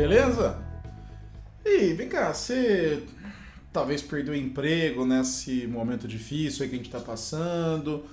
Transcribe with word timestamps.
beleza? 0.00 0.56
E 1.62 1.92
vem 1.92 2.08
cá, 2.08 2.32
você 2.32 3.02
talvez 3.70 4.00
perdeu 4.00 4.32
o 4.32 4.36
emprego 4.36 5.04
nesse 5.04 5.66
momento 5.66 6.08
difícil 6.08 6.66
que 6.66 6.74
a 6.74 6.76
gente 6.78 6.86
está 6.86 7.00
passando, 7.00 8.06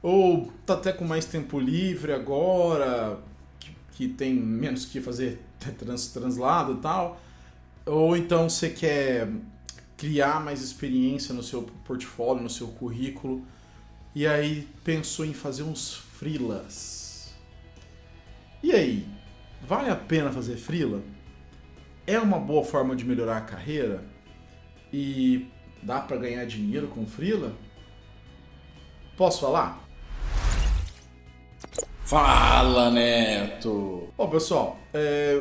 ou 0.00 0.52
tá 0.64 0.74
até 0.74 0.92
com 0.92 1.04
mais 1.04 1.24
tempo 1.24 1.58
livre 1.58 2.12
agora, 2.12 3.18
que, 3.58 3.74
que 3.90 4.08
tem 4.08 4.32
menos 4.32 4.84
que 4.84 5.00
fazer 5.00 5.40
trans, 5.78 6.06
translado 6.12 6.74
e 6.74 6.76
tal, 6.76 7.20
ou 7.84 8.16
então 8.16 8.48
você 8.48 8.70
quer 8.70 9.28
criar 9.96 10.40
mais 10.40 10.62
experiência 10.62 11.34
no 11.34 11.42
seu 11.42 11.64
portfólio, 11.84 12.40
no 12.40 12.50
seu 12.50 12.68
currículo, 12.68 13.44
e 14.14 14.28
aí 14.28 14.68
pensou 14.84 15.24
em 15.24 15.34
fazer 15.34 15.64
uns 15.64 15.92
freelas. 15.92 17.34
E 18.62 18.70
aí, 18.70 19.08
vale 19.66 19.90
a 19.90 19.96
pena 19.96 20.30
fazer 20.30 20.56
freela? 20.56 21.02
É 22.06 22.18
uma 22.18 22.38
boa 22.38 22.64
forma 22.64 22.96
de 22.96 23.04
melhorar 23.04 23.38
a 23.38 23.42
carreira 23.42 24.02
e 24.92 25.48
dá 25.82 26.00
para 26.00 26.16
ganhar 26.16 26.44
dinheiro 26.44 26.88
com 26.88 27.06
freela? 27.06 27.52
Posso 29.16 29.40
falar? 29.40 29.80
Fala, 32.02 32.90
Neto! 32.90 34.08
Bom, 34.16 34.28
pessoal, 34.28 34.78
é, 34.92 35.40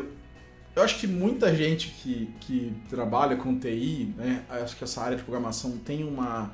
eu 0.75 0.83
acho 0.83 0.99
que 0.99 1.07
muita 1.07 1.53
gente 1.53 1.89
que, 1.89 2.33
que 2.39 2.73
trabalha 2.89 3.35
com 3.35 3.57
TI, 3.59 4.13
né, 4.15 4.45
acho 4.49 4.75
que 4.77 4.83
essa 4.83 5.01
área 5.01 5.17
de 5.17 5.23
programação 5.23 5.77
tem 5.79 6.03
uma, 6.03 6.51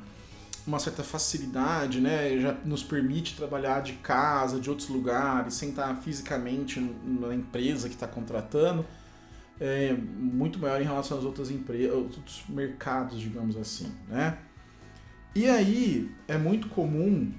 uma 0.66 0.80
certa 0.80 1.04
facilidade, 1.04 2.00
né, 2.00 2.40
já 2.40 2.54
nos 2.66 2.82
permite 2.82 3.36
trabalhar 3.36 3.82
de 3.82 3.94
casa, 3.94 4.60
de 4.60 4.70
outros 4.70 4.88
lugares, 4.88 5.54
sem 5.56 5.70
estar 5.70 5.94
fisicamente 5.98 6.80
na 6.80 7.36
empresa 7.36 7.90
que 7.90 7.96
está 7.96 8.08
contratando 8.08 8.86
é, 9.60 9.94
muito 9.94 10.60
maior 10.60 10.82
em 10.82 10.86
relação 10.86 11.18
às 11.18 11.24
outras 11.24 11.50
empresas, 11.50 11.94
outros 11.94 12.44
mercados, 12.48 13.20
digamos 13.20 13.58
assim, 13.58 13.92
né? 14.08 14.38
E 15.36 15.48
aí 15.48 16.12
é 16.28 16.38
muito 16.38 16.70
comum 16.70 17.32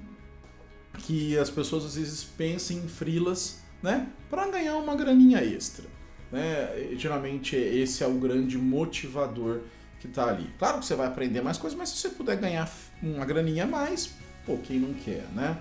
que 0.99 1.37
as 1.37 1.49
pessoas 1.49 1.85
às 1.85 1.95
vezes 1.95 2.23
pensem 2.23 2.77
em 2.77 2.87
frilas, 2.87 3.61
né, 3.81 4.07
para 4.29 4.47
ganhar 4.47 4.75
uma 4.77 4.95
graninha 4.95 5.43
extra, 5.43 5.85
né? 6.31 6.91
E, 6.91 6.97
geralmente 6.97 7.55
esse 7.55 8.03
é 8.03 8.07
o 8.07 8.15
grande 8.15 8.57
motivador 8.57 9.61
que 9.99 10.07
está 10.07 10.29
ali. 10.29 10.49
Claro 10.57 10.79
que 10.79 10.85
você 10.85 10.95
vai 10.95 11.07
aprender 11.07 11.41
mais 11.41 11.57
coisas, 11.57 11.77
mas 11.77 11.89
se 11.89 11.97
você 11.97 12.09
puder 12.09 12.37
ganhar 12.37 12.69
uma 13.01 13.25
graninha 13.25 13.63
a 13.63 13.67
mais, 13.67 14.13
pô, 14.45 14.57
quem 14.57 14.79
não 14.79 14.93
quer, 14.93 15.25
né? 15.33 15.57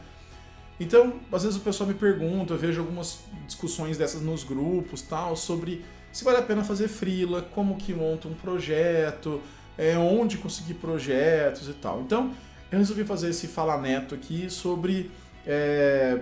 Então, 0.80 1.20
às 1.32 1.42
vezes 1.42 1.58
o 1.58 1.60
pessoal 1.60 1.88
me 1.88 1.94
pergunta, 1.94 2.54
eu 2.54 2.58
vejo 2.58 2.80
algumas 2.80 3.18
discussões 3.46 3.98
dessas 3.98 4.22
nos 4.22 4.44
grupos, 4.44 5.02
tal, 5.02 5.34
sobre 5.34 5.84
se 6.12 6.24
vale 6.24 6.38
a 6.38 6.42
pena 6.42 6.64
fazer 6.64 6.88
freela, 6.88 7.42
como 7.54 7.76
que 7.76 7.92
monta 7.92 8.28
um 8.28 8.34
projeto, 8.34 9.40
é, 9.76 9.96
onde 9.96 10.38
conseguir 10.38 10.74
projetos 10.74 11.68
e 11.68 11.74
tal. 11.74 12.00
Então, 12.00 12.34
eu 12.70 12.78
resolvi 12.78 13.04
fazer 13.04 13.30
esse 13.30 13.46
Fala 13.46 13.80
Neto 13.80 14.14
aqui 14.14 14.50
sobre 14.50 15.10
é, 15.46 16.20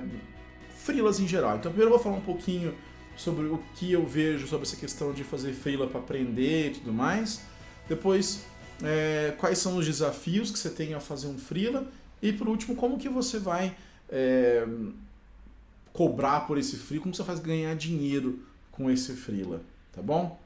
freelas 0.77 1.19
em 1.19 1.27
geral. 1.27 1.57
Então, 1.57 1.71
primeiro 1.71 1.93
eu 1.93 1.97
vou 1.97 2.03
falar 2.03 2.17
um 2.17 2.25
pouquinho 2.25 2.75
sobre 3.17 3.47
o 3.47 3.59
que 3.75 3.91
eu 3.91 4.05
vejo 4.05 4.47
sobre 4.47 4.67
essa 4.67 4.77
questão 4.77 5.13
de 5.13 5.25
fazer 5.25 5.53
freela 5.53 5.87
para 5.87 6.01
aprender 6.01 6.69
e 6.69 6.71
tudo 6.75 6.93
mais. 6.93 7.41
Depois, 7.89 8.45
é, 8.83 9.35
quais 9.39 9.59
são 9.59 9.77
os 9.77 9.87
desafios 9.87 10.51
que 10.51 10.59
você 10.59 10.69
tem 10.69 10.93
ao 10.93 11.01
fazer 11.01 11.29
um 11.29 11.39
freela. 11.39 11.87
E 12.21 12.33
por 12.33 12.49
último, 12.49 12.77
como 12.77 12.99
que 12.99 13.09
você 13.09 13.39
vai 13.39 13.75
é, 14.11 14.67
cobrar 15.93 16.41
por 16.41 16.59
esse 16.59 16.77
freela, 16.77 17.05
como 17.05 17.15
você 17.15 17.25
faz 17.25 17.41
ganhar 17.41 17.75
dinheiro 17.75 18.41
com 18.71 18.91
esse 18.91 19.15
freela 19.15 19.63
tá 19.97 20.03
bom? 20.03 20.39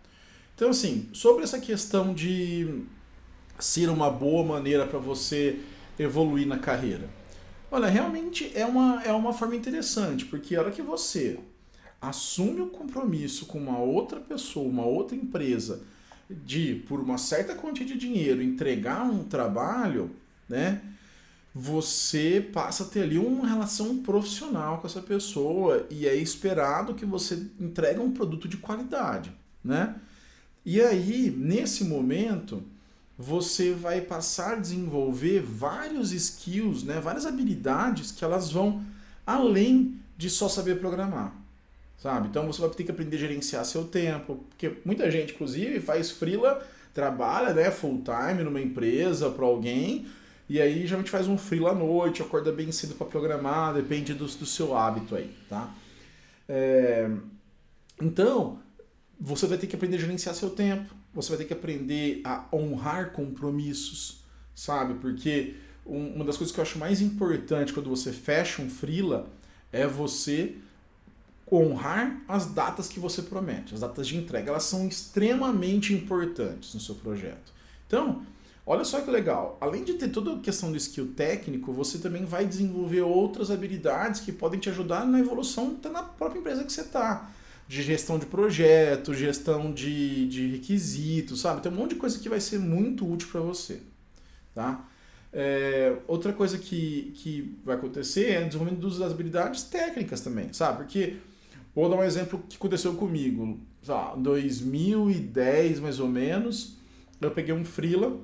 Então, 0.54 0.70
assim, 0.70 1.08
sobre 1.12 1.42
essa 1.42 1.58
questão 1.58 2.14
de 2.14 2.84
ser 3.58 3.90
uma 3.90 4.08
boa 4.08 4.44
maneira 4.46 4.86
para 4.86 4.98
você 4.98 5.58
evoluir 5.98 6.46
na 6.46 6.58
carreira. 6.58 7.10
Olha, 7.70 7.88
realmente 7.88 8.50
é 8.54 8.64
uma, 8.64 9.02
é 9.02 9.12
uma 9.12 9.32
forma 9.32 9.56
interessante, 9.56 10.24
porque 10.24 10.54
a 10.54 10.60
hora 10.60 10.70
que 10.70 10.82
você 10.82 11.38
assume 12.00 12.62
o 12.62 12.68
compromisso 12.68 13.46
com 13.46 13.58
uma 13.58 13.78
outra 13.78 14.20
pessoa, 14.20 14.68
uma 14.68 14.84
outra 14.84 15.16
empresa, 15.16 15.82
de, 16.28 16.76
por 16.86 17.00
uma 17.00 17.18
certa 17.18 17.54
quantia 17.54 17.84
de 17.84 17.98
dinheiro, 17.98 18.40
entregar 18.40 19.02
um 19.02 19.24
trabalho, 19.24 20.10
né? 20.48 20.80
Você 21.52 22.48
passa 22.52 22.84
a 22.84 22.86
ter 22.86 23.02
ali 23.02 23.18
uma 23.18 23.48
relação 23.48 23.98
profissional 23.98 24.78
com 24.78 24.86
essa 24.86 25.00
pessoa 25.00 25.86
e 25.90 26.06
é 26.06 26.14
esperado 26.14 26.94
que 26.94 27.04
você 27.04 27.46
entregue 27.58 27.98
um 27.98 28.12
produto 28.12 28.46
de 28.46 28.56
qualidade 28.56 29.39
né? 29.64 29.94
E 30.64 30.80
aí, 30.80 31.30
nesse 31.30 31.84
momento, 31.84 32.62
você 33.16 33.72
vai 33.72 34.00
passar 34.00 34.54
a 34.54 34.56
desenvolver 34.56 35.40
vários 35.40 36.12
skills, 36.12 36.84
né? 36.84 37.00
várias 37.00 37.26
habilidades 37.26 38.12
que 38.12 38.24
elas 38.24 38.50
vão 38.50 38.82
além 39.26 39.96
de 40.16 40.30
só 40.30 40.48
saber 40.48 40.80
programar. 40.80 41.34
Sabe? 41.98 42.28
Então 42.28 42.46
você 42.46 42.62
vai 42.62 42.70
ter 42.70 42.84
que 42.84 42.90
aprender 42.90 43.16
a 43.16 43.20
gerenciar 43.20 43.64
seu 43.66 43.84
tempo, 43.84 44.42
porque 44.48 44.72
muita 44.86 45.10
gente, 45.10 45.34
inclusive, 45.34 45.80
faz 45.80 46.10
freela, 46.10 46.66
trabalha 46.94 47.52
né, 47.52 47.70
full 47.70 48.02
time 48.02 48.42
numa 48.42 48.60
empresa 48.60 49.28
para 49.28 49.44
alguém, 49.44 50.06
e 50.48 50.60
aí 50.60 50.86
geralmente 50.86 51.10
faz 51.10 51.28
um 51.28 51.36
freela 51.36 51.72
à 51.72 51.74
noite, 51.74 52.22
acorda 52.22 52.50
bem 52.50 52.72
cedo 52.72 52.94
para 52.94 53.06
programar, 53.06 53.74
depende 53.74 54.14
do, 54.14 54.24
do 54.24 54.46
seu 54.46 54.74
hábito 54.74 55.14
aí, 55.14 55.30
tá? 55.46 55.68
É... 56.48 57.10
Então, 58.00 58.58
você 59.20 59.46
vai 59.46 59.58
ter 59.58 59.66
que 59.66 59.76
aprender 59.76 59.96
a 59.96 60.00
gerenciar 60.00 60.34
seu 60.34 60.48
tempo, 60.48 60.94
você 61.12 61.28
vai 61.28 61.38
ter 61.38 61.44
que 61.44 61.52
aprender 61.52 62.22
a 62.24 62.46
honrar 62.50 63.12
compromissos, 63.12 64.24
sabe? 64.54 64.94
Porque 64.94 65.56
uma 65.84 66.24
das 66.24 66.38
coisas 66.38 66.54
que 66.54 66.58
eu 66.58 66.62
acho 66.62 66.78
mais 66.78 67.02
importante 67.02 67.72
quando 67.72 67.90
você 67.90 68.12
fecha 68.12 68.62
um 68.62 68.70
freela 68.70 69.28
é 69.70 69.86
você 69.86 70.54
honrar 71.52 72.22
as 72.26 72.46
datas 72.46 72.88
que 72.88 72.98
você 72.98 73.20
promete, 73.22 73.74
as 73.74 73.80
datas 73.80 74.06
de 74.08 74.16
entrega. 74.16 74.50
Elas 74.50 74.64
são 74.64 74.88
extremamente 74.88 75.92
importantes 75.92 76.72
no 76.72 76.80
seu 76.80 76.94
projeto. 76.94 77.52
Então, 77.86 78.22
olha 78.64 78.84
só 78.84 79.00
que 79.00 79.10
legal. 79.10 79.58
Além 79.60 79.84
de 79.84 79.94
ter 79.94 80.08
toda 80.08 80.34
a 80.34 80.38
questão 80.38 80.70
do 80.70 80.76
skill 80.78 81.12
técnico, 81.12 81.72
você 81.72 81.98
também 81.98 82.24
vai 82.24 82.46
desenvolver 82.46 83.02
outras 83.02 83.50
habilidades 83.50 84.20
que 84.20 84.32
podem 84.32 84.60
te 84.60 84.70
ajudar 84.70 85.04
na 85.04 85.18
evolução 85.18 85.76
na 85.92 86.04
própria 86.04 86.38
empresa 86.38 86.64
que 86.64 86.72
você 86.72 86.82
está 86.82 87.30
de 87.70 87.82
gestão 87.84 88.18
de 88.18 88.26
projeto, 88.26 89.14
gestão 89.14 89.72
de, 89.72 90.26
de 90.26 90.48
requisitos, 90.48 91.40
sabe? 91.40 91.62
Tem 91.62 91.70
um 91.70 91.76
monte 91.76 91.90
de 91.90 92.00
coisa 92.00 92.18
que 92.18 92.28
vai 92.28 92.40
ser 92.40 92.58
muito 92.58 93.08
útil 93.08 93.28
para 93.30 93.40
você, 93.40 93.78
tá? 94.52 94.88
É, 95.32 95.96
outra 96.08 96.32
coisa 96.32 96.58
que, 96.58 97.12
que 97.14 97.56
vai 97.64 97.76
acontecer 97.76 98.32
é 98.32 98.40
o 98.40 98.46
desenvolvimento 98.46 98.98
das 98.98 99.12
habilidades 99.12 99.62
técnicas 99.62 100.20
também, 100.20 100.52
sabe? 100.52 100.78
Porque, 100.78 101.18
vou 101.72 101.88
dar 101.88 101.94
um 101.94 102.02
exemplo 102.02 102.42
que 102.48 102.56
aconteceu 102.56 102.94
comigo, 102.94 103.44
em 103.46 104.20
2010 104.20 105.78
mais 105.78 106.00
ou 106.00 106.08
menos, 106.08 106.76
eu 107.20 107.30
peguei 107.30 107.54
um 107.54 107.64
freela 107.64 108.18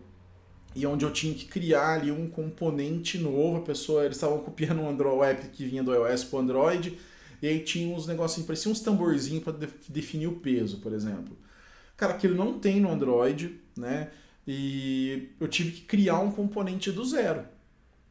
e 0.75 0.85
onde 0.89 1.05
eu 1.05 1.13
tinha 1.13 1.33
que 1.33 1.45
criar 1.45 2.01
ali 2.01 2.11
um 2.11 2.29
componente 2.29 3.17
novo, 3.17 3.59
a 3.59 3.63
pessoa, 3.63 4.05
eles 4.05 4.17
estavam 4.17 4.41
copiando 4.41 4.81
um 4.81 4.91
Android, 4.91 5.23
app 5.23 5.49
que 5.51 5.65
vinha 5.65 5.85
do 5.85 5.95
iOS 5.95 6.25
para 6.25 6.41
Android, 6.41 6.99
e 7.41 7.47
aí 7.47 7.61
tinha 7.61 7.95
uns 7.95 8.07
negocinhos, 8.07 8.47
parecia 8.47 8.71
uns 8.71 8.81
tamborzinhos 8.81 9.45
para 9.45 9.53
de 9.53 9.69
definir 9.89 10.27
o 10.27 10.37
peso, 10.37 10.79
por 10.79 10.93
exemplo. 10.93 11.37
Cara, 11.97 12.15
aquilo 12.15 12.35
não 12.35 12.59
tem 12.59 12.81
no 12.81 12.91
Android, 12.91 13.61
né? 13.77 14.11
E 14.47 15.31
eu 15.41 15.49
tive 15.49 15.73
que 15.73 15.83
criar 15.83 16.21
um 16.21 16.31
componente 16.31 16.93
do 16.93 17.05
zero, 17.05 17.45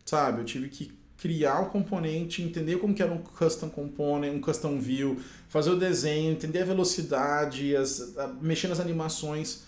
sabe? 0.06 0.42
Eu 0.42 0.45
tive 0.45 0.69
que 0.69 0.92
criar 1.18 1.62
o 1.62 1.66
um 1.66 1.69
componente, 1.69 2.42
entender 2.42 2.77
como 2.77 2.94
que 2.94 3.01
era 3.01 3.12
um 3.12 3.19
custom 3.19 3.69
component, 3.69 4.33
um 4.33 4.42
custom 4.42 4.80
view, 4.80 5.18
fazer 5.48 5.69
o 5.69 5.77
desenho, 5.77 6.31
entender 6.31 6.62
a 6.62 6.66
velocidade, 6.66 7.75
as, 7.75 8.18
a, 8.18 8.27
mexer 8.27 8.68
nas 8.68 8.80
animações. 8.80 9.63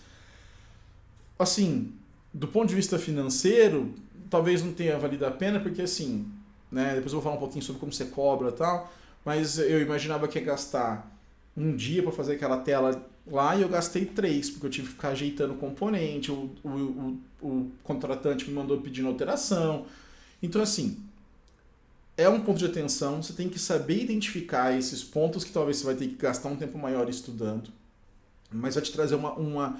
Assim, 1.38 1.92
do 2.34 2.46
ponto 2.46 2.68
de 2.68 2.74
vista 2.74 2.98
financeiro, 2.98 3.94
talvez 4.28 4.62
não 4.62 4.72
tenha 4.72 4.98
valido 4.98 5.24
a 5.24 5.30
pena, 5.30 5.58
porque 5.58 5.82
assim, 5.82 6.30
né, 6.70 6.94
depois 6.94 7.12
eu 7.12 7.20
vou 7.20 7.22
falar 7.22 7.36
um 7.36 7.40
pouquinho 7.40 7.64
sobre 7.64 7.80
como 7.80 7.92
você 7.92 8.04
cobra 8.04 8.50
e 8.50 8.52
tal, 8.52 8.92
mas 9.28 9.58
eu 9.58 9.82
imaginava 9.82 10.26
que 10.26 10.38
ia 10.38 10.44
gastar 10.46 11.14
um 11.54 11.76
dia 11.76 12.02
para 12.02 12.10
fazer 12.10 12.36
aquela 12.36 12.56
tela 12.60 13.06
lá 13.26 13.54
e 13.54 13.60
eu 13.60 13.68
gastei 13.68 14.06
três, 14.06 14.48
porque 14.48 14.64
eu 14.64 14.70
tive 14.70 14.86
que 14.86 14.94
ficar 14.94 15.10
ajeitando 15.10 15.52
o 15.52 15.58
componente, 15.58 16.32
o, 16.32 16.50
o, 16.64 17.20
o, 17.42 17.46
o 17.46 17.70
contratante 17.84 18.48
me 18.48 18.54
mandou 18.54 18.80
pedindo 18.80 19.06
alteração. 19.06 19.84
Então, 20.42 20.62
assim, 20.62 20.96
é 22.16 22.26
um 22.26 22.40
ponto 22.40 22.58
de 22.58 22.64
atenção, 22.64 23.22
você 23.22 23.34
tem 23.34 23.50
que 23.50 23.58
saber 23.58 24.02
identificar 24.02 24.74
esses 24.74 25.04
pontos 25.04 25.44
que 25.44 25.52
talvez 25.52 25.76
você 25.76 25.84
vai 25.84 25.94
ter 25.94 26.08
que 26.08 26.16
gastar 26.16 26.48
um 26.48 26.56
tempo 26.56 26.78
maior 26.78 27.06
estudando, 27.10 27.70
mas 28.50 28.76
vai 28.76 28.82
te 28.82 28.92
trazer 28.92 29.14
uma, 29.14 29.34
uma, 29.34 29.78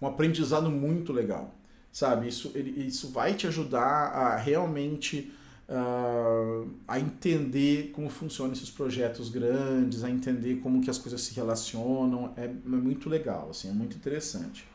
um 0.00 0.06
aprendizado 0.06 0.70
muito 0.70 1.12
legal, 1.12 1.54
sabe? 1.92 2.28
Isso, 2.28 2.50
ele, 2.54 2.70
isso 2.88 3.10
vai 3.10 3.34
te 3.34 3.46
ajudar 3.46 3.82
a 3.82 4.36
realmente 4.36 5.30
uh, 5.68 6.68
a 6.86 6.98
entender 6.98 7.90
como 7.92 8.08
funcionam 8.08 8.52
esses 8.52 8.70
projetos 8.70 9.28
grandes, 9.28 10.04
a 10.04 10.10
entender 10.10 10.56
como 10.56 10.80
que 10.80 10.90
as 10.90 10.98
coisas 10.98 11.20
se 11.20 11.34
relacionam. 11.34 12.32
É, 12.36 12.44
é 12.44 12.48
muito 12.48 13.08
legal, 13.08 13.48
assim, 13.50 13.68
é 13.68 13.72
muito 13.72 13.96
interessante. 13.96 14.66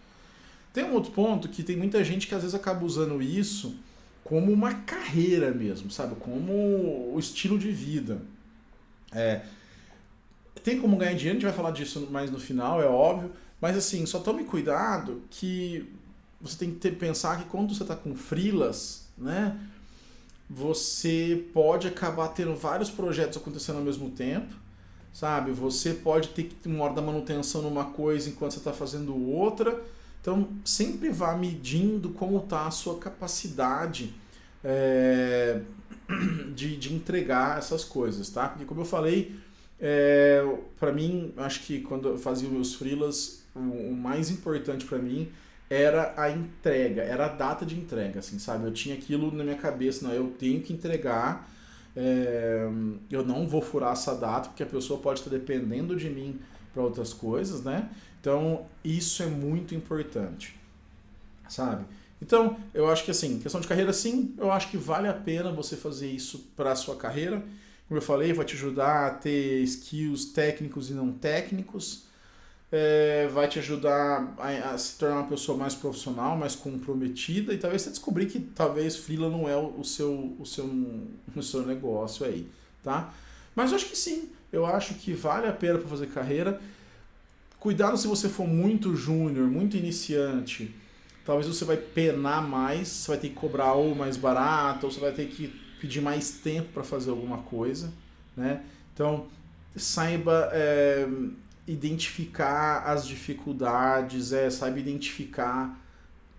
Tem 0.74 0.84
um 0.84 0.94
outro 0.94 1.12
ponto 1.12 1.50
que 1.50 1.64
tem 1.64 1.76
muita 1.76 2.04
gente 2.04 2.28
que 2.28 2.36
às 2.36 2.42
vezes 2.42 2.56
acaba 2.56 2.86
usando 2.86 3.22
isso 3.22 3.76
como 4.24 4.52
uma 4.52 4.74
carreira 4.74 5.52
mesmo, 5.52 5.92
sabe? 5.92 6.16
Como 6.16 7.12
o 7.14 7.18
estilo 7.20 7.60
de 7.60 7.72
vida. 7.72 8.22
É, 9.12 9.42
tem 10.64 10.80
como 10.80 10.96
ganhar 10.96 11.14
dinheiro, 11.14 11.38
a 11.38 11.40
gente 11.40 11.44
vai 11.44 11.54
falar 11.54 11.72
disso 11.72 12.08
mais 12.12 12.32
no 12.32 12.40
final, 12.40 12.82
é 12.82 12.86
óbvio. 12.86 13.32
Mas 13.60 13.76
assim, 13.78 14.06
só 14.06 14.20
tome 14.20 14.44
cuidado 14.44 15.22
que 15.30 15.88
você 16.40 16.58
tem 16.58 16.72
que 16.72 16.78
ter, 16.78 16.92
pensar 16.92 17.38
que 17.38 17.46
quando 17.50 17.76
você 17.76 17.84
está 17.84 17.96
com 17.96 18.16
frilas, 18.16 19.08
né? 19.18 19.60
Você 20.54 21.46
pode 21.54 21.88
acabar 21.88 22.28
tendo 22.28 22.54
vários 22.54 22.90
projetos 22.90 23.38
acontecendo 23.38 23.78
ao 23.78 23.86
mesmo 23.86 24.10
tempo, 24.10 24.54
sabe? 25.14 25.50
Você 25.52 25.94
pode 25.94 26.28
ter 26.30 26.44
que 26.44 26.68
uma 26.68 26.84
hora 26.84 26.94
da 26.94 27.02
manutenção 27.02 27.62
numa 27.62 27.86
coisa 27.86 28.30
enquanto 28.30 28.52
você 28.52 28.58
está 28.58 28.74
fazendo 28.74 29.16
outra. 29.16 29.82
Então, 30.20 30.50
sempre 30.66 31.10
vá 31.10 31.38
medindo 31.38 32.10
como 32.10 32.38
está 32.40 32.68
a 32.68 32.72
sua 32.72 32.98
capacidade 32.98 34.14
é, 34.62 35.62
de, 36.54 36.76
de 36.76 36.94
entregar 36.94 37.58
essas 37.58 37.86
coisas, 37.86 38.30
tá? 38.30 38.50
Porque, 38.50 38.66
como 38.66 38.82
eu 38.82 38.86
falei, 38.86 39.34
é, 39.80 40.44
para 40.78 40.92
mim, 40.92 41.34
acho 41.38 41.62
que 41.62 41.80
quando 41.80 42.10
eu 42.10 42.18
fazia 42.18 42.50
meus 42.50 42.76
freelas, 42.76 43.42
o, 43.56 43.60
o 43.60 43.96
mais 43.96 44.30
importante 44.30 44.84
para 44.84 44.98
mim 44.98 45.32
era 45.72 46.14
a 46.18 46.30
entrega, 46.30 47.02
era 47.02 47.28
a 47.28 47.30
data 47.30 47.66
de 47.66 47.80
entrega, 47.80 48.20
assim, 48.20 48.38
sabe? 48.38 48.66
Eu 48.66 48.74
tinha 48.74 48.94
aquilo 48.94 49.32
na 49.32 49.42
minha 49.42 49.56
cabeça, 49.56 50.06
não, 50.06 50.14
eu 50.14 50.30
tenho 50.32 50.60
que 50.62 50.74
entregar, 50.74 51.50
é, 51.96 52.68
eu 53.10 53.26
não 53.26 53.48
vou 53.48 53.62
furar 53.62 53.94
essa 53.94 54.14
data, 54.14 54.50
porque 54.50 54.64
a 54.64 54.66
pessoa 54.66 55.00
pode 55.00 55.22
estar 55.22 55.32
dependendo 55.32 55.96
de 55.96 56.10
mim 56.10 56.38
para 56.74 56.84
outras 56.84 57.14
coisas, 57.14 57.64
né? 57.64 57.90
Então, 58.20 58.66
isso 58.84 59.24
é 59.24 59.28
muito 59.28 59.74
importante, 59.74 60.60
sabe? 61.48 61.86
Então, 62.22 62.58
eu 62.74 62.92
acho 62.92 63.06
que 63.06 63.12
assim, 63.12 63.40
questão 63.40 63.62
de 63.62 63.68
carreira, 63.68 63.94
sim, 63.94 64.36
eu 64.38 64.52
acho 64.52 64.70
que 64.70 64.78
vale 64.78 65.08
a 65.08 65.14
pena 65.14 65.54
você 65.54 65.78
fazer 65.78 66.12
isso 66.12 66.52
para 66.54 66.74
a 66.74 66.76
sua 66.76 66.98
carreira. 66.98 67.42
Como 67.88 67.98
eu 67.98 68.02
falei, 68.02 68.34
vai 68.34 68.46
te 68.46 68.56
ajudar 68.56 69.08
a 69.08 69.10
ter 69.12 69.62
skills 69.64 70.26
técnicos 70.26 70.90
e 70.90 70.94
não 70.94 71.14
técnicos. 71.14 72.11
É, 72.72 73.28
vai 73.34 73.50
te 73.50 73.60
ajudar 73.60 74.34
a, 74.38 74.72
a, 74.72 74.78
se 74.78 74.98
tornar 74.98 75.18
uma 75.18 75.28
pessoa 75.28 75.58
mais 75.58 75.76
profissional, 75.76 76.38
mais 76.38 76.56
comprometida 76.56 77.54
e 77.54 77.58
talvez 77.58 77.82
você 77.82 77.90
descobrir 77.90 78.28
que 78.28 78.40
talvez 78.40 78.96
freela 78.96 79.30
não 79.30 79.50
é 79.50 79.58
o, 79.58 79.84
seu, 79.84 80.36
o, 80.40 80.46
seu, 80.46 80.66
o 81.36 81.44
seu 81.44 81.66
negócio 81.66 82.26
aí, 82.26 82.48
tá? 82.82 83.14
Mas 83.54 83.72
eu 83.72 83.76
acho 83.76 83.88
que 83.88 83.98
sim, 83.98 84.30
eu 84.54 84.66
acho 84.66 84.94
que 84.94 85.14
vale 85.14 85.48
a 85.48 85.52
pena 85.52 85.80
para 85.80 85.90
fazer 85.90 86.08
carreira. 86.08 86.62
Cuidado 87.60 87.98
se 87.98 88.08
você 88.08 88.30
for 88.30 88.48
muito 88.48 88.96
júnior, 88.96 89.48
muito 89.48 89.76
iniciante, 89.76 90.74
talvez 91.26 91.48
você 91.48 91.66
vai 91.66 91.78
penar 91.78 92.42
mais, 92.48 92.88
você 92.88 93.08
vai 93.10 93.18
ter 93.18 93.30
que 93.30 93.36
cobrar 93.36 93.74
ou 93.74 93.94
mais 93.94 94.16
barato, 94.16 94.86
ou 94.86 94.92
você 94.92 95.00
vai 95.00 95.12
ter 95.12 95.28
que 95.28 95.48
pedir 95.80 96.02
mais 96.02 96.32
tempo 96.32 96.70
para 96.74 96.84
fazer 96.84 97.10
alguma 97.10 97.40
coisa, 97.40 97.92
né? 98.36 98.64
Então, 98.94 99.28
saiba 99.76 100.50
é, 100.54 101.08
identificar 101.72 102.84
as 102.86 103.08
dificuldades, 103.08 104.34
é, 104.34 104.50
saiba 104.50 104.80
identificar 104.80 105.80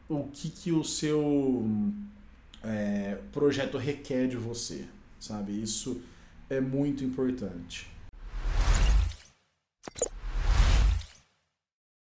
o 0.09 0.25
que, 0.25 0.51
que 0.51 0.73
o 0.73 0.85
seu 0.85 1.65
é, 2.63 3.19
projeto 3.33 3.79
requer 3.79 4.29
de 4.29 4.37
você, 4.37 4.85
sabe? 5.19 5.63
Isso 5.63 6.01
é 6.51 6.61
muito 6.61 7.03
importante. 7.03 7.91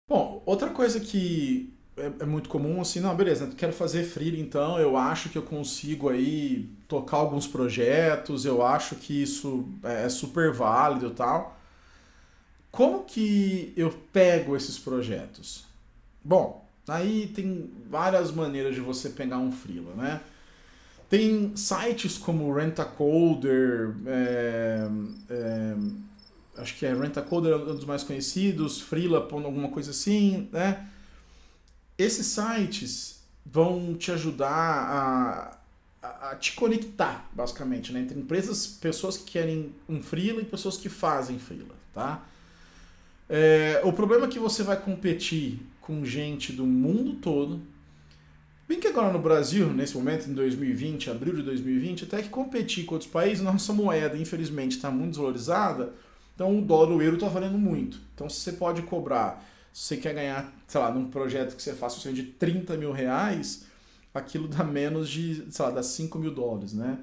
Bom, 0.09 0.43
outra 0.45 0.69
coisa 0.69 0.99
que 0.99 1.73
é, 1.95 2.11
é, 2.19 2.25
muito 2.25 2.49
comum 2.49 2.81
assim, 2.81 2.99
não, 2.99 3.15
beleza, 3.15 3.51
quero 3.55 3.71
fazer 3.71 4.03
freela 4.03 4.37
então, 4.37 4.79
eu 4.79 4.97
acho 4.97 5.29
que 5.29 5.37
eu 5.37 5.43
consigo 5.43 6.09
aí 6.09 6.69
tocar 6.87 7.17
alguns 7.17 7.47
projetos, 7.47 8.45
eu 8.45 8.65
acho 8.65 8.95
que 8.95 9.23
isso 9.23 9.65
é 9.83 10.09
super 10.09 10.51
válido 10.51 11.07
e 11.07 11.11
tal. 11.11 11.62
Como 12.73 13.03
que 13.03 13.71
eu 13.77 13.91
pego 14.11 14.57
esses 14.57 14.79
projetos? 14.79 15.63
Bom, 16.23 16.67
aí 16.87 17.27
tem 17.27 17.69
várias 17.87 18.31
maneiras 18.31 18.73
de 18.73 18.81
você 18.81 19.11
pegar 19.11 19.37
um 19.37 19.51
freela, 19.51 19.93
né? 19.93 20.21
Tem 21.07 21.55
sites 21.55 22.17
como 22.17 22.51
Rentacoder, 22.51 23.93
é, 24.07 24.87
é, 25.29 25.75
acho 26.57 26.75
que 26.75 26.87
é 26.87 26.95
Rentacoder 26.95 27.53
é 27.53 27.57
um 27.57 27.75
dos 27.75 27.85
mais 27.85 28.01
conhecidos, 28.01 28.81
Freela, 28.81 29.19
alguma 29.19 29.69
coisa 29.69 29.91
assim, 29.91 30.49
né? 30.51 30.89
esses 31.95 32.25
sites 32.25 33.21
vão 33.45 33.93
te 33.93 34.11
ajudar 34.11 34.49
a, 34.49 35.57
a, 36.01 36.31
a, 36.31 36.35
te 36.37 36.53
conectar, 36.53 37.29
basicamente, 37.33 37.93
né? 37.93 37.99
entre 37.99 38.19
empresas, 38.19 38.65
pessoas 38.65 39.15
que 39.15 39.25
querem 39.25 39.75
um 39.87 40.01
freela 40.01 40.41
e 40.41 40.45
pessoas 40.45 40.75
que 40.75 40.89
fazem 40.89 41.37
freela, 41.37 41.75
tá? 41.93 42.25
É, 43.35 43.81
o 43.83 43.91
problema 43.91 44.27
é 44.27 44.30
que 44.30 44.38
você 44.38 44.62
vai 44.62 44.80
competir 44.80 45.59
com 45.81 46.06
gente 46.06 46.53
do 46.53 46.68
mundo 46.68 47.15
todo. 47.15 47.63
Bem 48.68 48.80
que 48.80 48.88
agora 48.88 49.12
no 49.12 49.18
Brasil, 49.18 49.74
nesse 49.74 49.97
momento, 49.97 50.30
em 50.30 50.35
2020, 50.35 51.09
abril 51.09 51.38
de 51.38 51.41
2020, 51.41 52.03
até 52.03 52.21
que 52.21 52.30
competir 52.30 52.85
com 52.85 52.94
outros 52.94 53.09
países, 53.09 53.44
nossa 53.44 53.74
moeda, 53.74 54.15
infelizmente, 54.15 54.75
está 54.75 54.91
muito 54.91 55.13
desvalorizada, 55.13 55.94
então 56.35 56.59
o 56.59 56.62
dólar, 56.62 56.91
o 56.91 57.01
euro 57.01 57.15
está 57.15 57.27
valendo 57.27 57.57
muito. 57.57 58.00
Então, 58.13 58.30
se 58.30 58.39
você 58.39 58.51
pode 58.51 58.83
cobrar 58.83 59.44
se 59.74 59.86
você 59.86 59.97
quer 59.97 60.13
ganhar, 60.13 60.53
sei 60.68 60.79
lá, 60.79 60.91
num 60.91 61.09
projeto 61.09 61.56
que 61.56 61.63
você 61.63 61.74
faça 61.74 62.00
seja, 62.00 62.13
de 62.13 62.24
30 62.24 62.77
mil 62.77 62.91
reais, 62.91 63.65
aquilo 64.13 64.47
dá 64.47 64.63
menos 64.63 65.09
de, 65.09 65.51
sei 65.51 65.65
lá, 65.65 65.71
dá 65.71 65.81
5 65.81 66.19
mil 66.19 66.31
dólares, 66.31 66.71
né? 66.71 67.00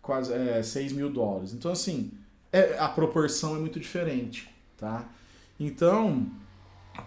Quase 0.00 0.32
é, 0.32 0.62
6 0.62 0.92
mil 0.92 1.10
dólares. 1.10 1.52
Então, 1.52 1.72
assim, 1.72 2.12
é, 2.52 2.78
a 2.78 2.88
proporção 2.88 3.56
é 3.56 3.58
muito 3.58 3.80
diferente, 3.80 4.48
tá? 4.76 5.08
Então, 5.64 6.26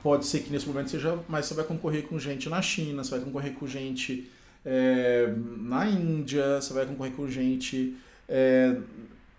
pode 0.01 0.25
ser 0.25 0.39
que 0.39 0.49
nesse 0.49 0.65
momento 0.65 0.89
seja, 0.89 1.19
mas 1.27 1.45
você 1.45 1.53
vai 1.53 1.65
concorrer 1.65 2.07
com 2.07 2.17
gente 2.17 2.47
na 2.47 2.61
China, 2.61 3.03
você 3.03 3.11
vai 3.11 3.19
concorrer 3.19 3.53
com 3.53 3.67
gente 3.67 4.31
é, 4.63 5.33
na 5.57 5.85
Índia, 5.89 6.61
você 6.61 6.73
vai 6.73 6.85
concorrer 6.85 7.11
com 7.11 7.29
gente 7.29 7.97
é, 8.29 8.77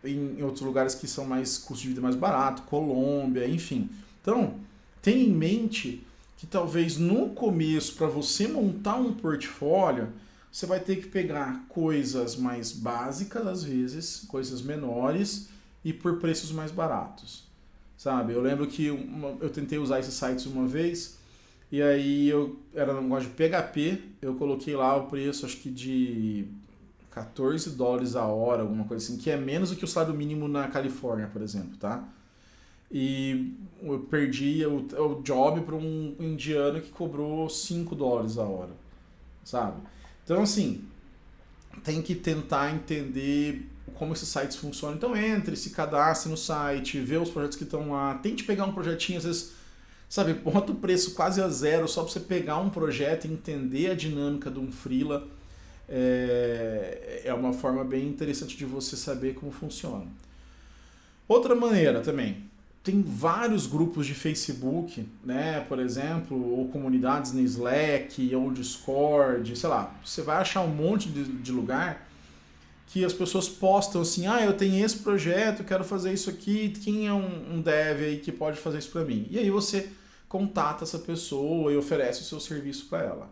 em, 0.05 0.43
outros 0.43 0.61
lugares 0.61 0.95
que 0.95 1.09
são 1.09 1.25
mais 1.25 1.57
custo 1.57 1.83
de 1.83 1.89
vida 1.89 2.01
mais 2.03 2.15
barato, 2.15 2.63
Colômbia, 2.63 3.49
enfim. 3.49 3.89
Então, 4.21 4.57
tenha 5.01 5.25
em 5.25 5.33
mente 5.33 6.07
que 6.37 6.47
talvez 6.47 6.99
no 6.99 7.31
começo, 7.31 7.95
para 7.95 8.09
você 8.09 8.47
montar 8.47 8.97
um 8.97 9.15
portfólio, 9.15 10.09
você 10.53 10.67
vai 10.67 10.79
ter 10.79 10.97
que 10.97 11.09
pegar 11.09 11.65
coisas 11.71 12.37
mais 12.37 12.71
básicas, 12.71 13.47
às 13.47 13.65
vezes, 13.65 14.27
coisas 14.29 14.61
menores 14.61 15.49
e 15.83 15.91
por 15.91 16.19
preços 16.19 16.53
mais 16.53 16.71
baratos. 16.71 17.46
Sabe? 17.97 18.33
Eu 18.33 18.43
lembro 18.43 18.67
que 18.67 18.91
uma, 18.91 19.37
eu 19.41 19.51
tentei 19.51 19.79
usar 19.79 20.01
esses 20.01 20.15
sites 20.15 20.47
uma 20.47 20.67
vez 20.67 21.19
e 21.73 21.83
aí 21.83 22.29
eu 22.29 22.59
era 22.75 22.95
um 22.95 23.03
negócio 23.03 23.29
de 23.29 23.35
PHP, 23.35 24.01
eu 24.23 24.35
coloquei 24.35 24.77
lá 24.77 24.97
o 24.97 25.07
preço, 25.07 25.47
acho 25.47 25.57
que 25.57 25.71
de 25.71 26.47
14 27.11 27.71
dólares 27.71 28.15
a 28.15 28.25
hora, 28.25 28.63
alguma 28.63 28.85
coisa 28.85 29.05
assim, 29.05 29.17
que 29.17 29.31
é 29.31 29.37
menos 29.37 29.71
do 29.71 29.77
que 29.77 29.85
o 29.85 29.89
salário 29.89 30.15
mínimo 30.15 30.47
na 30.47 30.69
Califórnia, 30.69 31.27
por 31.27 31.43
exemplo, 31.43 31.77
tá? 31.79 32.07
e 32.91 33.55
eu 33.83 34.01
perdi 34.01 34.65
o, 34.65 34.79
o 34.79 35.23
job 35.23 35.61
para 35.63 35.75
um 35.75 36.15
indiano 36.21 36.81
que 36.81 36.91
cobrou 36.91 37.49
5 37.49 37.95
dólares 37.95 38.39
a 38.39 38.45
hora, 38.45 38.73
sabe? 39.45 39.81
Então, 40.25 40.43
assim, 40.43 40.85
tem 41.83 42.01
que 42.01 42.15
tentar 42.15 42.73
entender 42.73 43.69
como 43.95 44.13
esses 44.13 44.29
sites 44.29 44.57
funcionam. 44.57 44.97
Então, 44.97 45.17
entre, 45.17 45.57
se 45.57 45.71
cadastre 45.71 46.31
no 46.31 46.37
site, 46.37 47.01
vê 47.01 47.17
os 47.17 47.31
projetos 47.31 47.57
que 47.57 47.65
estão 47.65 47.93
lá, 47.93 48.15
tente 48.15 48.45
pegar 48.45 48.65
um 48.65 48.73
projetinho, 48.73 49.19
às 49.19 49.25
vezes, 49.25 49.53
sabe, 50.09 50.35
bota 50.45 50.73
o 50.73 50.77
preço 50.77 51.15
quase 51.15 51.41
a 51.41 51.49
zero 51.49 51.89
só 51.89 52.03
para 52.03 52.13
você 52.13 52.21
pegar 52.21 52.59
um 52.59 52.71
projeto 52.71 53.27
e 53.27 53.33
entender 53.33 53.91
a 53.91 53.95
dinâmica 53.95 54.51
de 54.51 54.59
um 54.59 54.71
freela. 54.71 55.27
É, 55.89 57.23
é 57.27 57.33
uma 57.33 57.53
forma 57.53 57.85
bem 57.85 58.09
interessante 58.09 58.57
de 58.57 58.65
você 58.65 58.97
saber 58.97 59.35
como 59.35 59.53
funciona. 59.53 60.07
Outra 61.29 61.55
maneira 61.55 62.01
também, 62.01 62.45
tem 62.87 63.03
vários 63.03 63.67
grupos 63.67 64.07
de 64.07 64.15
Facebook, 64.15 65.05
né, 65.25 65.65
por 65.69 65.81
exemplo, 65.81 66.41
ou 66.57 66.69
comunidades 66.69 67.33
no 67.33 67.41
Slack 67.41 68.33
ou 68.35 68.53
Discord, 68.53 69.57
sei 69.57 69.69
lá, 69.69 69.93
você 70.05 70.23
vai 70.23 70.37
achar 70.37 70.63
um 70.63 70.69
monte 70.69 71.09
de, 71.09 71.25
de 71.25 71.51
lugar 71.51 72.07
que 72.87 73.05
as 73.05 73.13
pessoas 73.13 73.49
postam 73.49 74.01
assim, 74.03 74.27
ah, 74.27 74.45
eu 74.45 74.53
tenho 74.53 74.85
esse 74.85 74.99
projeto, 74.99 75.65
quero 75.65 75.85
fazer 75.85 76.13
isso 76.13 76.31
aqui, 76.31 76.71
quem 76.71 77.07
é 77.07 77.13
um, 77.13 77.57
um 77.57 77.61
dev 77.61 78.03
aí 78.03 78.19
que 78.19 78.31
pode 78.31 78.59
fazer 78.59 78.79
isso 78.79 78.91
para 78.91 79.05
mim? 79.05 79.27
E 79.31 79.39
aí 79.39 79.51
você 79.51 79.91
contata 80.29 80.85
essa 80.85 80.99
pessoa 80.99 81.73
e 81.73 81.77
oferece 81.77 82.23
o 82.23 82.25
seu 82.25 82.41
serviço 82.41 82.87
para 82.87 83.03
ela. 83.03 83.31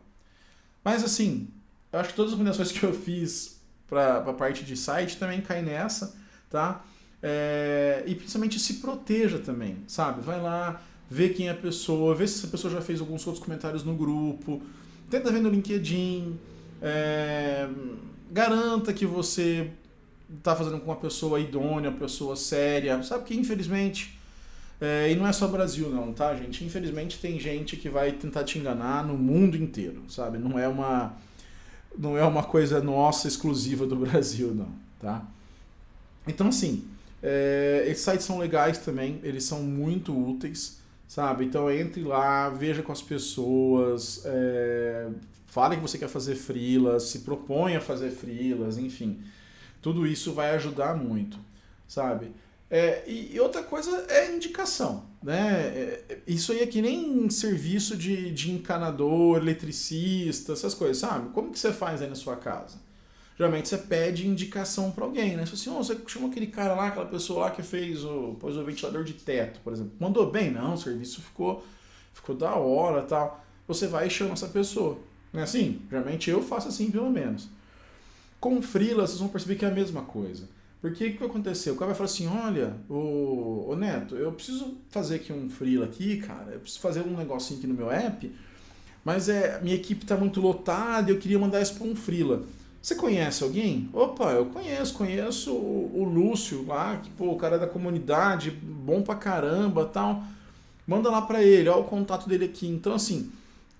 Mas 0.82 1.04
assim, 1.04 1.48
eu 1.92 2.00
acho 2.00 2.10
que 2.10 2.16
todas 2.16 2.32
as 2.32 2.38
recomendações 2.38 2.72
que 2.72 2.84
eu 2.84 2.92
fiz 2.92 3.60
para 3.88 4.18
a 4.18 4.32
parte 4.32 4.64
de 4.64 4.76
site 4.76 5.16
também 5.16 5.40
cai 5.40 5.62
nessa, 5.62 6.16
tá? 6.50 6.84
É, 7.22 8.02
e 8.06 8.14
principalmente 8.14 8.58
se 8.58 8.74
proteja 8.74 9.38
também, 9.38 9.78
sabe? 9.86 10.20
Vai 10.20 10.40
lá, 10.40 10.82
vê 11.08 11.28
quem 11.28 11.48
é 11.48 11.52
a 11.52 11.56
pessoa, 11.56 12.14
vê 12.14 12.26
se 12.26 12.38
essa 12.38 12.48
pessoa 12.48 12.72
já 12.72 12.80
fez 12.80 13.00
alguns 13.00 13.26
outros 13.26 13.42
comentários 13.42 13.84
no 13.84 13.94
grupo, 13.94 14.60
tenta 15.08 15.30
ver 15.30 15.40
no 15.40 15.48
LinkedIn, 15.48 16.38
é, 16.82 17.68
garanta 18.34 18.92
que 18.92 19.06
você 19.06 19.70
está 20.36 20.56
fazendo 20.56 20.80
com 20.80 20.86
uma 20.86 20.96
pessoa 20.96 21.38
idônea, 21.38 21.88
uma 21.88 21.98
pessoa 21.98 22.34
séria, 22.34 23.00
sabe 23.02 23.24
que 23.24 23.34
infelizmente 23.34 24.18
é, 24.80 25.10
e 25.12 25.14
não 25.14 25.26
é 25.26 25.32
só 25.32 25.46
Brasil 25.46 25.88
não, 25.88 26.12
tá, 26.12 26.34
gente? 26.34 26.64
Infelizmente 26.64 27.18
tem 27.20 27.38
gente 27.38 27.76
que 27.76 27.88
vai 27.88 28.10
tentar 28.10 28.42
te 28.42 28.58
enganar 28.58 29.06
no 29.06 29.16
mundo 29.16 29.56
inteiro, 29.56 30.02
sabe? 30.08 30.36
Não 30.36 30.58
é 30.58 30.66
uma 30.66 31.16
não 31.96 32.18
é 32.18 32.24
uma 32.24 32.42
coisa 32.42 32.82
nossa 32.82 33.28
exclusiva 33.28 33.86
do 33.86 33.94
Brasil, 33.96 34.52
não, 34.52 34.68
tá? 34.98 35.24
Então, 36.26 36.48
assim, 36.48 36.84
é, 37.22 37.84
esses 37.86 38.02
sites 38.02 38.26
são 38.26 38.38
legais 38.38 38.78
também, 38.78 39.20
eles 39.22 39.44
são 39.44 39.62
muito 39.62 40.12
úteis, 40.12 40.80
sabe? 41.06 41.44
Então, 41.44 41.70
entre 41.70 42.02
lá, 42.02 42.48
veja 42.48 42.82
com 42.82 42.90
as 42.90 43.00
pessoas, 43.00 44.22
é, 44.24 45.08
fale 45.54 45.76
que 45.76 45.82
você 45.82 45.96
quer 45.96 46.08
fazer 46.08 46.34
frilas, 46.34 47.04
se 47.04 47.20
propõe 47.20 47.76
a 47.76 47.80
fazer 47.80 48.10
frilas, 48.10 48.76
enfim. 48.76 49.22
Tudo 49.80 50.04
isso 50.04 50.32
vai 50.32 50.50
ajudar 50.56 50.96
muito, 50.96 51.38
sabe? 51.86 52.32
É, 52.68 53.08
e, 53.08 53.38
outra 53.38 53.62
coisa 53.62 54.04
é 54.08 54.34
indicação. 54.34 55.04
Né? 55.22 56.02
É, 56.08 56.18
isso 56.26 56.50
aí 56.50 56.58
é 56.58 56.66
que 56.66 56.82
nem 56.82 57.30
serviço 57.30 57.96
de, 57.96 58.32
de 58.32 58.50
encanador, 58.50 59.38
eletricista, 59.38 60.54
essas 60.54 60.74
coisas, 60.74 60.98
sabe? 60.98 61.28
Como 61.28 61.52
que 61.52 61.58
você 61.58 61.72
faz 61.72 62.02
aí 62.02 62.08
na 62.08 62.16
sua 62.16 62.34
casa? 62.34 62.76
Geralmente 63.38 63.68
você 63.68 63.78
pede 63.78 64.26
indicação 64.26 64.90
para 64.90 65.04
alguém, 65.04 65.36
né? 65.36 65.46
Você, 65.46 65.54
assim, 65.54 65.70
oh, 65.70 65.84
você 65.84 65.96
chamou 66.08 66.30
aquele 66.30 66.48
cara 66.48 66.74
lá, 66.74 66.88
aquela 66.88 67.06
pessoa 67.06 67.44
lá 67.44 67.50
que 67.52 67.62
fez 67.62 68.04
o, 68.04 68.36
pôs 68.40 68.56
o 68.56 68.64
ventilador 68.64 69.04
de 69.04 69.12
teto, 69.12 69.60
por 69.62 69.72
exemplo. 69.72 69.92
Mandou 70.00 70.28
bem? 70.28 70.50
Não, 70.50 70.74
o 70.74 70.78
serviço 70.78 71.22
ficou, 71.22 71.64
ficou 72.12 72.34
da 72.34 72.56
hora 72.56 73.02
tal. 73.02 73.44
Você 73.68 73.86
vai 73.86 74.08
e 74.08 74.10
chama 74.10 74.32
essa 74.32 74.48
pessoa. 74.48 74.98
Não 75.34 75.40
é 75.40 75.42
assim? 75.42 75.80
Geralmente 75.90 76.30
eu 76.30 76.40
faço 76.40 76.68
assim, 76.68 76.92
pelo 76.92 77.10
menos. 77.10 77.48
Com 78.38 78.62
freela, 78.62 79.04
vocês 79.04 79.18
vão 79.18 79.28
perceber 79.28 79.56
que 79.56 79.64
é 79.64 79.68
a 79.68 79.74
mesma 79.74 80.02
coisa. 80.02 80.48
Porque 80.80 81.06
o 81.06 81.16
que 81.16 81.24
aconteceu? 81.24 81.74
O 81.74 81.76
cara 81.76 81.88
vai 81.88 81.96
falar 81.96 82.08
assim: 82.10 82.28
olha, 82.28 82.76
o 82.88 83.74
Neto, 83.76 84.14
eu 84.14 84.30
preciso 84.30 84.76
fazer 84.90 85.16
aqui 85.16 85.32
um 85.32 85.50
freela 85.50 85.86
aqui, 85.86 86.18
cara, 86.18 86.52
eu 86.52 86.60
preciso 86.60 86.80
fazer 86.80 87.00
um 87.00 87.16
negocinho 87.16 87.58
aqui 87.58 87.66
no 87.66 87.74
meu 87.74 87.90
app, 87.90 88.32
mas 89.04 89.28
é, 89.28 89.60
minha 89.60 89.74
equipe 89.74 90.04
está 90.04 90.16
muito 90.16 90.40
lotada 90.40 91.10
eu 91.10 91.18
queria 91.18 91.38
mandar 91.38 91.60
isso 91.60 91.74
para 91.74 91.86
um 91.86 91.96
freela. 91.96 92.44
Você 92.80 92.94
conhece 92.94 93.42
alguém? 93.42 93.88
Opa, 93.94 94.32
eu 94.32 94.46
conheço, 94.46 94.92
conheço 94.92 95.52
o, 95.52 96.02
o 96.02 96.04
Lúcio 96.04 96.66
lá, 96.66 96.98
que 96.98 97.08
pô, 97.10 97.32
o 97.32 97.36
cara 97.36 97.56
é 97.56 97.58
da 97.58 97.66
comunidade, 97.66 98.50
bom 98.50 99.02
pra 99.02 99.14
caramba 99.14 99.86
tal. 99.86 100.22
Manda 100.86 101.10
lá 101.10 101.22
para 101.22 101.42
ele, 101.42 101.68
ó 101.70 101.80
o 101.80 101.84
contato 101.84 102.28
dele 102.28 102.44
aqui. 102.44 102.68
Então, 102.68 102.92
assim, 102.94 103.32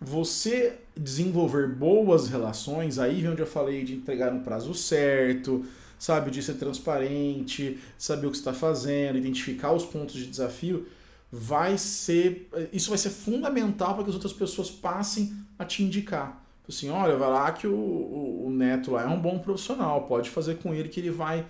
você 0.04 0.78
desenvolver 0.96 1.68
boas 1.68 2.28
relações, 2.28 2.98
aí 2.98 3.20
vem 3.20 3.30
onde 3.30 3.42
eu 3.42 3.46
falei 3.46 3.84
de 3.84 3.94
entregar 3.94 4.32
no 4.32 4.40
prazo 4.40 4.74
certo, 4.74 5.64
sabe, 5.98 6.30
de 6.30 6.42
ser 6.42 6.54
transparente, 6.54 7.78
saber 7.98 8.26
o 8.26 8.30
que 8.30 8.36
está 8.36 8.52
fazendo, 8.52 9.18
identificar 9.18 9.72
os 9.72 9.84
pontos 9.84 10.14
de 10.14 10.26
desafio, 10.26 10.86
vai 11.32 11.76
ser 11.78 12.48
isso 12.72 12.90
vai 12.90 12.98
ser 12.98 13.10
fundamental 13.10 13.94
para 13.94 14.04
que 14.04 14.10
as 14.10 14.14
outras 14.14 14.32
pessoas 14.32 14.70
passem 14.70 15.34
a 15.58 15.64
te 15.64 15.82
indicar. 15.82 16.42
Assim, 16.68 16.88
olha, 16.90 17.16
vai 17.16 17.28
lá 17.28 17.52
que 17.52 17.66
o, 17.66 17.74
o, 17.74 18.46
o 18.46 18.50
Neto 18.50 18.92
lá 18.92 19.02
é 19.02 19.06
um 19.08 19.20
bom 19.20 19.38
profissional, 19.38 20.02
pode 20.02 20.30
fazer 20.30 20.56
com 20.58 20.74
ele 20.74 20.88
que 20.88 21.00
ele 21.00 21.10
vai 21.10 21.44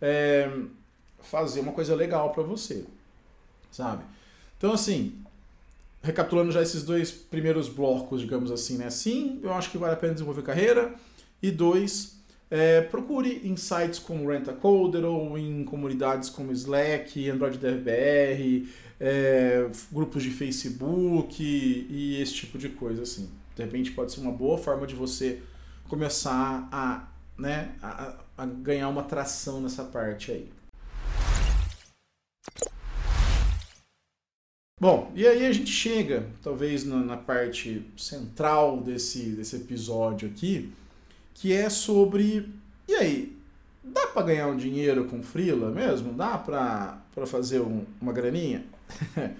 é, 0.00 0.50
fazer 1.20 1.60
uma 1.60 1.72
coisa 1.72 1.94
legal 1.94 2.30
para 2.30 2.42
você, 2.42 2.84
sabe? 3.70 4.04
Então, 4.56 4.72
assim, 4.72 5.23
recapitulando 6.04 6.52
já 6.52 6.60
esses 6.60 6.82
dois 6.82 7.10
primeiros 7.10 7.66
blocos, 7.66 8.20
digamos 8.20 8.52
assim, 8.52 8.76
né? 8.76 8.90
Sim, 8.90 9.40
eu 9.42 9.52
acho 9.54 9.70
que 9.70 9.78
vale 9.78 9.94
a 9.94 9.96
pena 9.96 10.12
desenvolver 10.12 10.42
carreira. 10.42 10.94
E 11.42 11.50
dois, 11.50 12.20
é, 12.50 12.82
procure 12.82 13.40
em 13.42 13.56
sites 13.56 13.98
como 13.98 14.28
Rentacoder 14.28 15.02
ou 15.04 15.38
em 15.38 15.64
comunidades 15.64 16.28
como 16.28 16.52
Slack, 16.52 17.30
Android 17.30 17.56
DevBR, 17.56 18.68
é, 19.00 19.66
grupos 19.90 20.22
de 20.22 20.30
Facebook 20.30 21.42
e, 21.42 21.86
e 21.90 22.22
esse 22.22 22.34
tipo 22.34 22.58
de 22.58 22.68
coisa 22.68 23.02
assim. 23.02 23.30
De 23.56 23.62
repente 23.62 23.90
pode 23.92 24.12
ser 24.12 24.20
uma 24.20 24.32
boa 24.32 24.58
forma 24.58 24.86
de 24.86 24.94
você 24.94 25.40
começar 25.88 26.68
a, 26.70 27.08
né, 27.38 27.72
a, 27.82 28.14
a 28.36 28.44
ganhar 28.44 28.90
uma 28.90 29.04
tração 29.04 29.58
nessa 29.62 29.84
parte 29.84 30.32
aí. 30.32 30.48
Bom, 34.80 35.12
e 35.14 35.24
aí 35.24 35.46
a 35.46 35.52
gente 35.52 35.70
chega, 35.70 36.26
talvez 36.42 36.84
na, 36.84 36.96
na 36.96 37.16
parte 37.16 37.86
central 37.96 38.80
desse, 38.80 39.30
desse 39.30 39.54
episódio 39.54 40.28
aqui, 40.28 40.72
que 41.32 41.52
é 41.52 41.70
sobre. 41.70 42.52
E 42.88 42.94
aí? 42.94 43.36
Dá 43.84 44.08
para 44.08 44.22
ganhar 44.22 44.48
um 44.48 44.56
dinheiro 44.56 45.04
com 45.04 45.22
Freela 45.22 45.70
mesmo? 45.70 46.12
Dá 46.12 46.36
para 46.36 47.26
fazer 47.26 47.60
um, 47.60 47.84
uma 48.00 48.12
graninha? 48.12 48.64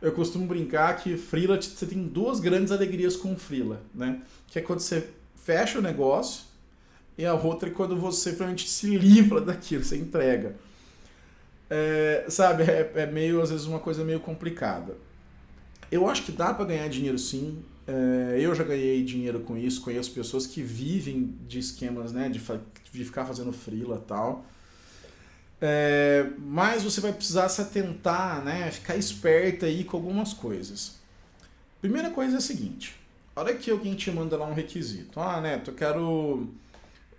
Eu 0.00 0.12
costumo 0.12 0.46
brincar 0.46 0.96
que 0.96 1.16
Freela 1.16 1.60
você 1.60 1.84
tem 1.84 2.04
duas 2.04 2.40
grandes 2.40 2.72
alegrias 2.72 3.16
com 3.16 3.36
Freela, 3.36 3.82
né? 3.94 4.22
Que 4.46 4.58
é 4.58 4.62
quando 4.62 4.80
você 4.80 5.10
fecha 5.34 5.78
o 5.78 5.82
negócio 5.82 6.44
e 7.18 7.26
a 7.26 7.34
outra 7.34 7.68
é 7.68 7.72
quando 7.72 7.96
você 7.96 8.30
realmente 8.30 8.68
se 8.68 8.96
livra 8.96 9.40
daquilo, 9.40 9.84
você 9.84 9.96
entrega. 9.96 10.56
É, 11.68 12.26
sabe, 12.28 12.62
é, 12.64 12.92
é, 12.94 13.06
meio, 13.06 13.42
às 13.42 13.50
vezes, 13.50 13.66
uma 13.66 13.78
coisa 13.78 14.04
meio 14.04 14.20
complicada. 14.20 14.96
Eu 15.90 16.08
acho 16.08 16.22
que 16.22 16.32
dá 16.32 16.52
para 16.52 16.64
ganhar 16.64 16.88
dinheiro 16.88 17.18
sim, 17.18 17.62
é, 17.86 18.38
eu 18.40 18.54
já 18.54 18.64
ganhei 18.64 19.04
dinheiro 19.04 19.40
com 19.40 19.56
isso, 19.56 19.80
conheço 19.80 20.10
pessoas 20.10 20.46
que 20.46 20.60
vivem 20.60 21.36
de 21.46 21.58
esquemas, 21.58 22.12
né, 22.12 22.28
de, 22.28 22.40
de 22.92 23.04
ficar 23.04 23.24
fazendo 23.24 23.52
freela 23.52 24.00
e 24.02 24.08
tal. 24.08 24.44
É, 25.60 26.26
mas 26.38 26.82
você 26.82 27.00
vai 27.00 27.12
precisar 27.12 27.48
se 27.48 27.60
atentar, 27.60 28.44
né, 28.44 28.70
ficar 28.70 28.96
esperta 28.96 29.66
aí 29.66 29.84
com 29.84 29.96
algumas 29.96 30.32
coisas. 30.32 30.96
Primeira 31.80 32.10
coisa 32.10 32.34
é 32.34 32.38
a 32.38 32.40
seguinte: 32.40 32.96
olha 33.34 33.54
que 33.54 33.70
alguém 33.70 33.94
te 33.94 34.10
manda 34.10 34.36
lá 34.36 34.46
um 34.46 34.54
requisito. 34.54 35.20
Ah, 35.20 35.40
Neto, 35.40 35.70
eu 35.70 35.74
quero 35.74 36.48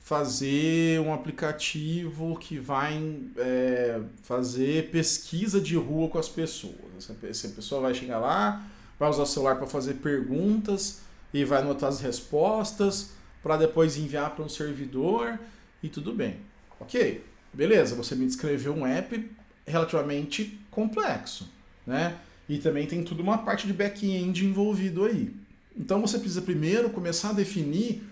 fazer 0.08 1.02
um 1.02 1.14
aplicativo 1.14 2.38
que 2.40 2.58
vai 2.58 2.98
é, 3.36 4.00
fazer 4.24 4.90
pesquisa 4.90 5.60
de 5.60 5.76
rua 5.76 6.08
com 6.08 6.18
as 6.18 6.30
pessoas. 6.30 7.12
Essa 7.30 7.50
pessoa 7.50 7.82
vai 7.82 7.94
chegar 7.94 8.18
lá, 8.18 8.66
vai 8.98 9.10
usar 9.10 9.24
o 9.24 9.26
celular 9.26 9.58
para 9.58 9.68
fazer 9.68 9.96
perguntas 9.96 11.02
e 11.34 11.44
vai 11.44 11.60
anotar 11.60 11.90
as 11.90 12.00
respostas 12.00 13.12
para 13.44 13.58
depois 13.58 13.98
enviar 13.98 14.34
para 14.34 14.46
um 14.46 14.48
servidor 14.48 15.38
e 15.84 15.90
tudo 15.90 16.14
bem. 16.14 16.38
Ok, 16.80 17.22
beleza, 17.52 17.94
você 17.94 18.16
me 18.16 18.26
descreveu 18.26 18.74
um 18.74 18.88
app 18.88 19.30
relativamente 19.68 20.58
complexo, 20.72 21.52
né? 21.86 22.18
E 22.48 22.60
também 22.60 22.88
tem 22.88 23.04
tudo 23.04 23.22
uma 23.22 23.40
parte 23.40 23.68
de 23.68 23.74
back-end 23.74 24.46
envolvido 24.46 25.04
aí. 25.04 25.36
Então 25.76 26.00
você 26.00 26.18
precisa 26.18 26.42
primeiro 26.42 26.92
começar 26.92 27.32
a 27.32 27.34
definir 27.34 28.04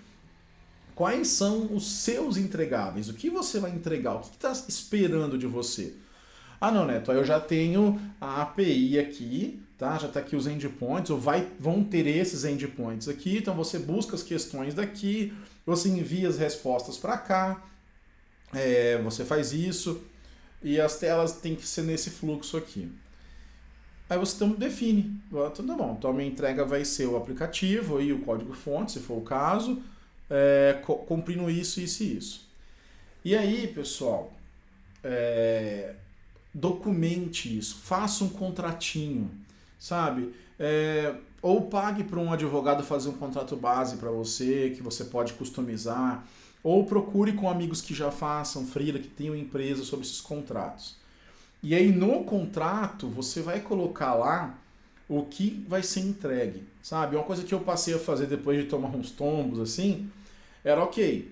quais 0.95 1.27
são 1.27 1.75
os 1.75 1.85
seus 1.85 2.37
entregáveis, 2.37 3.09
o 3.09 3.13
que 3.13 3.29
você 3.29 3.59
vai 3.59 3.71
entregar, 3.71 4.15
o 4.15 4.19
que 4.21 4.27
está 4.27 4.51
esperando 4.67 5.37
de 5.37 5.45
você. 5.45 5.93
Ah, 6.59 6.71
não, 6.71 6.85
Neto, 6.85 7.11
eu 7.11 7.25
já 7.25 7.39
tenho 7.39 7.99
a 8.19 8.41
API 8.41 8.97
aqui, 8.97 9.61
tá? 9.77 9.97
Já 9.97 10.07
está 10.07 10.21
aqui 10.21 10.35
os 10.35 10.47
endpoints, 10.47 11.11
ou 11.11 11.19
vai, 11.19 11.47
vão 11.59 11.83
ter 11.83 12.07
esses 12.07 12.45
endpoints 12.45 13.09
aqui, 13.09 13.37
então 13.37 13.53
você 13.53 13.77
busca 13.77 14.15
as 14.15 14.23
questões 14.23 14.73
daqui, 14.73 15.33
você 15.65 15.89
envia 15.89 16.29
as 16.29 16.37
respostas 16.37 16.97
para 16.97 17.17
cá, 17.17 17.61
é, 18.53 18.97
você 19.03 19.25
faz 19.25 19.51
isso, 19.51 20.01
e 20.63 20.79
as 20.79 20.97
telas 20.97 21.33
têm 21.33 21.55
que 21.55 21.67
ser 21.67 21.81
nesse 21.81 22.09
fluxo 22.09 22.55
aqui. 22.55 22.89
Aí 24.09 24.17
você 24.17 24.35
então 24.35 24.51
define, 24.51 25.19
tudo 25.53 25.67
tá 25.67 25.75
bom, 25.75 25.95
então 25.97 26.11
a 26.11 26.13
minha 26.13 26.29
entrega 26.29 26.63
vai 26.63 26.85
ser 26.85 27.07
o 27.07 27.17
aplicativo 27.17 27.99
e 27.99 28.13
o 28.13 28.19
código-fonte, 28.19 28.93
se 28.93 28.99
for 28.99 29.17
o 29.17 29.21
caso, 29.21 29.81
é, 30.29 30.79
cumprindo 31.07 31.49
isso, 31.49 31.79
isso 31.79 32.03
e 32.03 32.17
isso. 32.17 32.49
E 33.23 33.35
aí, 33.35 33.67
pessoal, 33.67 34.31
é, 35.03 35.95
documente 36.53 37.57
isso, 37.57 37.77
faça 37.77 38.23
um 38.23 38.29
contratinho 38.29 39.45
sabe? 39.85 40.33
É, 40.59 41.13
ou 41.41 41.67
pague 41.67 42.03
para 42.03 42.19
um 42.19 42.33
advogado 42.33 42.83
fazer 42.83 43.09
um 43.09 43.13
contrato 43.13 43.55
base 43.55 43.97
para 43.97 44.09
você, 44.09 44.73
que 44.75 44.81
você 44.81 45.05
pode 45.05 45.33
customizar, 45.33 46.25
ou 46.63 46.85
procure 46.85 47.33
com 47.33 47.49
amigos 47.49 47.81
que 47.81 47.93
já 47.93 48.09
façam 48.09 48.65
freela, 48.65 48.97
que 48.97 49.07
tenham 49.07 49.35
empresa 49.35 49.83
sobre 49.83 50.05
esses 50.05 50.21
contratos. 50.21 50.95
E 51.61 51.75
aí 51.75 51.91
no 51.91 52.23
contrato 52.23 53.07
você 53.07 53.41
vai 53.41 53.59
colocar 53.59 54.15
lá 54.15 54.57
o 55.07 55.23
que 55.23 55.65
vai 55.67 55.83
ser 55.83 56.01
entregue, 56.01 56.63
sabe? 56.81 57.15
Uma 57.15 57.25
coisa 57.25 57.43
que 57.43 57.53
eu 57.53 57.59
passei 57.59 57.93
a 57.93 57.99
fazer 57.99 58.25
depois 58.25 58.57
de 58.57 58.65
tomar 58.65 58.89
uns 58.89 59.11
tombos 59.11 59.59
assim, 59.59 60.09
era 60.63 60.81
ok. 60.83 61.31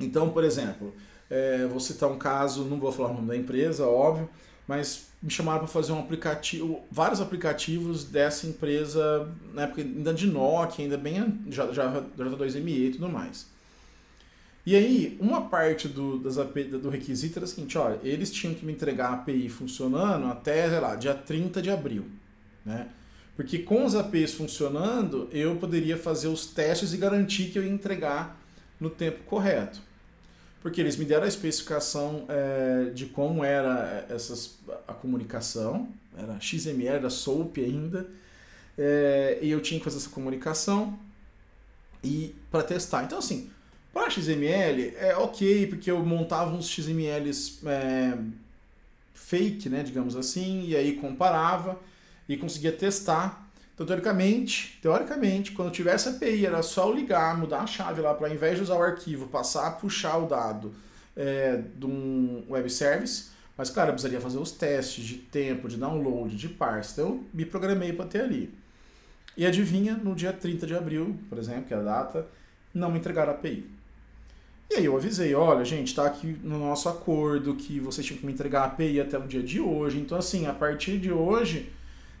Então, 0.00 0.30
por 0.30 0.42
exemplo, 0.42 0.92
é, 1.30 1.66
vou 1.66 1.80
citar 1.80 2.10
um 2.10 2.18
caso, 2.18 2.64
não 2.64 2.78
vou 2.78 2.90
falar 2.90 3.10
o 3.10 3.14
nome 3.14 3.28
da 3.28 3.36
empresa, 3.36 3.86
óbvio, 3.86 4.28
mas 4.66 5.06
me 5.22 5.30
chamaram 5.30 5.60
para 5.60 5.68
fazer 5.68 5.92
um 5.92 6.00
aplicativo, 6.00 6.82
vários 6.90 7.20
aplicativos 7.20 8.04
dessa 8.04 8.46
empresa, 8.46 9.32
na 9.52 9.62
época 9.62 9.82
ainda 9.82 10.12
de 10.12 10.26
Nokia, 10.26 10.84
ainda 10.84 10.98
bem 10.98 11.40
já 11.48 11.72
já 11.72 11.90
já 11.92 12.02
2ME 12.24 12.68
e 12.68 12.90
tudo 12.92 13.08
mais. 13.08 13.46
E 14.66 14.74
aí, 14.74 15.16
uma 15.20 15.42
parte 15.42 15.88
do, 15.88 16.18
das 16.18 16.36
do 16.36 16.88
requisito 16.88 17.38
era 17.38 17.44
o 17.44 17.48
seguinte, 17.48 17.76
olha, 17.76 18.00
eles 18.02 18.30
tinham 18.30 18.54
que 18.54 18.64
me 18.64 18.72
entregar 18.72 19.10
a 19.10 19.12
API 19.14 19.48
funcionando 19.50 20.26
até, 20.26 20.68
sei 20.70 20.80
lá, 20.80 20.94
dia 20.94 21.12
30 21.12 21.60
de 21.60 21.70
abril, 21.70 22.06
né? 22.64 22.88
Porque 23.36 23.58
com 23.58 23.84
os 23.84 23.94
APIs 23.94 24.34
funcionando, 24.34 25.28
eu 25.32 25.56
poderia 25.56 25.96
fazer 25.96 26.28
os 26.28 26.46
testes 26.46 26.92
e 26.92 26.96
garantir 26.96 27.50
que 27.50 27.58
eu 27.58 27.64
ia 27.64 27.70
entregar 27.70 28.40
no 28.78 28.88
tempo 28.88 29.24
correto. 29.24 29.80
Porque 30.62 30.80
eles 30.80 30.96
me 30.96 31.04
deram 31.04 31.24
a 31.24 31.28
especificação 31.28 32.24
é, 32.28 32.90
de 32.90 33.06
como 33.06 33.44
era 33.44 34.06
essas, 34.08 34.58
a 34.86 34.94
comunicação, 34.94 35.88
era 36.16 36.40
XML, 36.40 36.86
era 36.86 37.10
SOAP 37.10 37.58
ainda, 37.58 38.08
é, 38.78 39.38
e 39.42 39.50
eu 39.50 39.60
tinha 39.60 39.78
que 39.78 39.84
fazer 39.84 39.98
essa 39.98 40.10
comunicação 40.10 40.98
e 42.02 42.34
para 42.50 42.62
testar. 42.62 43.04
Então, 43.04 43.18
assim, 43.18 43.50
para 43.92 44.10
XML 44.10 44.94
é 44.96 45.16
ok, 45.16 45.66
porque 45.66 45.90
eu 45.90 46.04
montava 46.04 46.54
uns 46.54 46.68
XMLs 46.68 47.60
é, 47.66 48.16
fake, 49.12 49.68
né, 49.68 49.82
digamos 49.82 50.16
assim, 50.16 50.66
e 50.66 50.76
aí 50.76 50.96
comparava 50.96 51.78
e 52.28 52.36
conseguia 52.36 52.72
testar. 52.72 53.50
Então, 53.74 53.84
teoricamente, 53.84 54.78
teoricamente, 54.80 55.52
quando 55.52 55.72
tivesse 55.72 56.08
API, 56.08 56.46
era 56.46 56.62
só 56.62 56.90
ligar, 56.92 57.36
mudar 57.36 57.60
a 57.60 57.66
chave 57.66 58.00
lá 58.00 58.14
para, 58.14 58.28
ao 58.28 58.34
invés 58.34 58.56
de 58.56 58.62
usar 58.62 58.76
o 58.76 58.82
arquivo, 58.82 59.26
passar 59.26 59.66
a 59.66 59.70
puxar 59.70 60.16
o 60.18 60.26
dado 60.26 60.74
é, 61.16 61.60
de 61.74 61.86
um 61.86 62.44
web 62.48 62.70
service. 62.70 63.30
Mas, 63.56 63.70
claro, 63.70 63.90
eu 63.90 63.94
precisaria 63.94 64.20
fazer 64.20 64.38
os 64.38 64.52
testes 64.52 65.04
de 65.04 65.16
tempo, 65.16 65.68
de 65.68 65.76
download, 65.76 66.36
de 66.36 66.48
parse. 66.48 66.92
Então, 66.92 67.06
eu 67.06 67.24
me 67.32 67.44
programei 67.44 67.92
para 67.92 68.06
ter 68.06 68.22
ali. 68.22 68.52
E 69.36 69.44
adivinha, 69.44 69.94
no 69.94 70.14
dia 70.14 70.32
30 70.32 70.66
de 70.66 70.74
abril, 70.74 71.16
por 71.28 71.38
exemplo, 71.38 71.64
que 71.64 71.74
é 71.74 71.76
a 71.76 71.82
data, 71.82 72.26
não 72.72 72.90
me 72.90 72.98
entregaram 72.98 73.32
a 73.32 73.34
API. 73.34 73.68
E 74.70 74.76
aí 74.76 74.84
eu 74.84 74.96
avisei, 74.96 75.34
olha, 75.34 75.64
gente, 75.64 75.88
está 75.88 76.06
aqui 76.06 76.38
no 76.42 76.58
nosso 76.58 76.88
acordo 76.88 77.54
que 77.54 77.78
vocês 77.78 78.06
tinham 78.06 78.18
que 78.18 78.26
me 78.26 78.32
entregar 78.32 78.62
a 78.62 78.64
API 78.66 79.00
até 79.00 79.18
o 79.18 79.26
dia 79.26 79.42
de 79.42 79.60
hoje. 79.60 79.98
Então, 79.98 80.18
assim, 80.18 80.46
a 80.46 80.52
partir 80.52 80.98
de 80.98 81.12
hoje, 81.12 81.70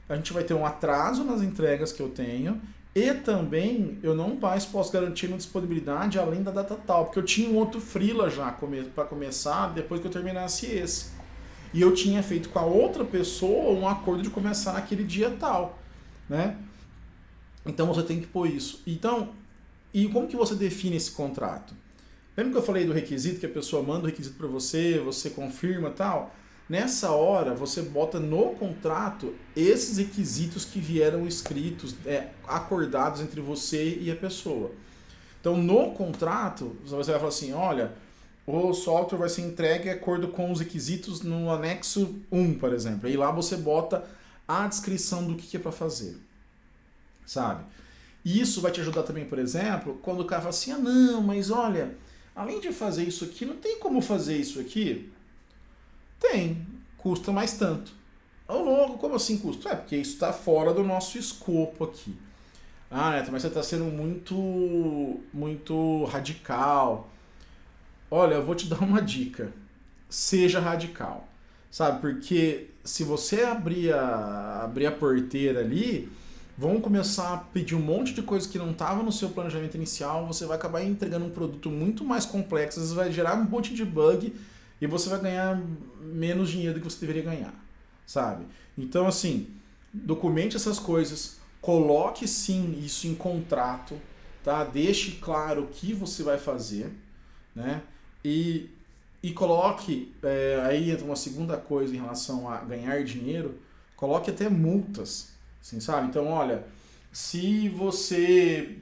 a 0.08 0.16
gente 0.16 0.32
vai 0.32 0.44
ter 0.44 0.54
um 0.54 0.66
atraso 0.66 1.24
nas 1.24 1.42
entregas 1.42 1.92
que 1.92 2.00
eu 2.00 2.08
tenho 2.08 2.60
e 2.94 3.12
também 3.12 3.98
eu 4.02 4.14
não 4.14 4.36
mais 4.36 4.64
posso 4.64 4.92
garantir 4.92 5.26
uma 5.26 5.36
disponibilidade 5.36 6.18
além 6.18 6.42
da 6.42 6.52
data 6.52 6.76
tal, 6.86 7.06
porque 7.06 7.18
eu 7.18 7.24
tinha 7.24 7.48
um 7.48 7.56
outro 7.56 7.80
freela 7.80 8.30
já 8.30 8.54
para 8.94 9.04
começar 9.04 9.74
depois 9.74 10.00
que 10.00 10.06
eu 10.06 10.12
terminasse 10.12 10.66
esse. 10.66 11.12
E 11.72 11.80
eu 11.80 11.92
tinha 11.92 12.22
feito 12.22 12.50
com 12.50 12.58
a 12.60 12.64
outra 12.64 13.04
pessoa 13.04 13.72
um 13.72 13.88
acordo 13.88 14.22
de 14.22 14.30
começar 14.30 14.74
naquele 14.74 15.02
dia 15.02 15.28
tal, 15.40 15.76
né? 16.28 16.56
Então 17.66 17.86
você 17.88 18.04
tem 18.04 18.20
que 18.20 18.28
pôr 18.28 18.48
isso. 18.48 18.80
Então, 18.86 19.30
e 19.92 20.06
como 20.08 20.28
que 20.28 20.36
você 20.36 20.54
define 20.54 20.96
esse 20.96 21.10
contrato? 21.10 21.74
Lembra 22.36 22.52
que 22.52 22.58
eu 22.58 22.62
falei 22.62 22.84
do 22.84 22.92
requisito, 22.92 23.40
que 23.40 23.46
a 23.46 23.48
pessoa 23.48 23.82
manda 23.82 24.04
o 24.04 24.06
requisito 24.06 24.36
para 24.36 24.46
você, 24.46 25.00
você 25.00 25.30
confirma 25.30 25.90
tal? 25.90 26.32
Nessa 26.68 27.10
hora, 27.10 27.54
você 27.54 27.82
bota 27.82 28.18
no 28.18 28.54
contrato 28.54 29.34
esses 29.54 29.98
requisitos 29.98 30.64
que 30.64 30.80
vieram 30.80 31.26
escritos, 31.26 31.94
é, 32.06 32.28
acordados 32.48 33.20
entre 33.20 33.40
você 33.40 33.98
e 34.00 34.10
a 34.10 34.16
pessoa. 34.16 34.70
Então, 35.40 35.58
no 35.58 35.92
contrato, 35.92 36.74
você 36.84 37.10
vai 37.10 37.18
falar 37.18 37.28
assim: 37.28 37.52
olha, 37.52 37.92
o 38.46 38.72
software 38.72 39.18
vai 39.18 39.28
ser 39.28 39.42
entregue 39.42 39.84
de 39.84 39.90
acordo 39.90 40.28
com 40.28 40.50
os 40.50 40.60
requisitos 40.60 41.20
no 41.20 41.50
anexo 41.50 42.16
1, 42.32 42.54
por 42.58 42.72
exemplo. 42.72 43.08
E 43.10 43.16
lá 43.16 43.30
você 43.30 43.56
bota 43.56 44.02
a 44.48 44.66
descrição 44.66 45.26
do 45.26 45.34
que 45.34 45.56
é 45.56 45.60
para 45.60 45.72
fazer. 45.72 46.16
Sabe? 47.26 47.64
E 48.24 48.40
isso 48.40 48.62
vai 48.62 48.72
te 48.72 48.80
ajudar 48.80 49.02
também, 49.02 49.26
por 49.26 49.38
exemplo, 49.38 49.98
quando 50.00 50.20
o 50.20 50.24
cara 50.24 50.40
fala 50.40 50.50
assim: 50.50 50.72
ah, 50.72 50.78
não, 50.78 51.20
mas 51.20 51.50
olha 51.50 51.94
Além 52.34 52.58
de 52.58 52.72
fazer 52.72 53.04
isso 53.04 53.24
aqui, 53.24 53.46
não 53.46 53.56
tem 53.56 53.78
como 53.78 54.00
fazer 54.00 54.36
isso 54.36 54.58
aqui? 54.58 55.12
Tem. 56.30 56.66
Custa 56.96 57.30
mais 57.30 57.52
tanto. 57.52 57.92
Ô 58.48 58.54
louco, 58.54 58.98
como 58.98 59.14
assim 59.14 59.36
custa? 59.36 59.68
É, 59.68 59.76
porque 59.76 59.96
isso 59.96 60.14
está 60.14 60.32
fora 60.32 60.72
do 60.72 60.82
nosso 60.82 61.18
escopo 61.18 61.84
aqui. 61.84 62.16
Ah, 62.90 63.10
Neto, 63.12 63.30
mas 63.30 63.42
você 63.42 63.48
está 63.48 63.62
sendo 63.62 63.84
muito, 63.84 65.20
muito 65.32 66.04
radical. 66.04 67.10
Olha, 68.10 68.34
eu 68.34 68.44
vou 68.44 68.54
te 68.54 68.66
dar 68.68 68.82
uma 68.82 69.02
dica. 69.02 69.52
Seja 70.08 70.60
radical. 70.60 71.28
Sabe, 71.70 72.00
porque 72.00 72.70
se 72.82 73.04
você 73.04 73.42
abrir 73.42 73.92
a, 73.92 74.62
abrir 74.64 74.86
a 74.86 74.92
porteira 74.92 75.60
ali, 75.60 76.10
vão 76.56 76.80
começar 76.80 77.34
a 77.34 77.36
pedir 77.36 77.74
um 77.74 77.80
monte 77.80 78.14
de 78.14 78.22
coisa 78.22 78.48
que 78.48 78.58
não 78.58 78.70
estava 78.70 79.02
no 79.02 79.10
seu 79.12 79.28
planejamento 79.28 79.74
inicial, 79.76 80.26
você 80.26 80.46
vai 80.46 80.56
acabar 80.56 80.82
entregando 80.84 81.26
um 81.26 81.30
produto 81.30 81.68
muito 81.68 82.04
mais 82.04 82.24
complexo, 82.24 82.78
às 82.78 82.84
vezes 82.84 82.94
vai 82.94 83.12
gerar 83.12 83.34
um 83.34 83.44
monte 83.44 83.74
de 83.74 83.84
bug 83.84 84.32
e 84.80 84.86
você 84.86 85.08
vai 85.08 85.20
ganhar 85.20 85.60
menos 86.00 86.50
dinheiro 86.50 86.74
do 86.74 86.80
que 86.80 86.90
você 86.90 87.00
deveria 87.00 87.22
ganhar, 87.22 87.54
sabe? 88.06 88.46
Então, 88.76 89.06
assim, 89.06 89.48
documente 89.92 90.56
essas 90.56 90.78
coisas, 90.78 91.38
coloque 91.60 92.26
sim 92.26 92.78
isso 92.84 93.06
em 93.06 93.14
contrato, 93.14 93.98
tá? 94.42 94.64
Deixe 94.64 95.12
claro 95.12 95.64
o 95.64 95.66
que 95.68 95.92
você 95.92 96.22
vai 96.22 96.38
fazer, 96.38 96.92
né? 97.54 97.82
E, 98.24 98.70
e 99.22 99.32
coloque, 99.32 100.12
é, 100.22 100.62
aí 100.64 100.90
entra 100.90 101.04
uma 101.04 101.16
segunda 101.16 101.56
coisa 101.56 101.94
em 101.94 101.98
relação 101.98 102.48
a 102.48 102.58
ganhar 102.58 103.02
dinheiro, 103.04 103.58
coloque 103.96 104.30
até 104.30 104.48
multas, 104.48 105.34
Assim, 105.64 105.80
sabe? 105.80 106.08
Então, 106.08 106.28
olha, 106.28 106.62
se 107.10 107.70
você 107.70 108.76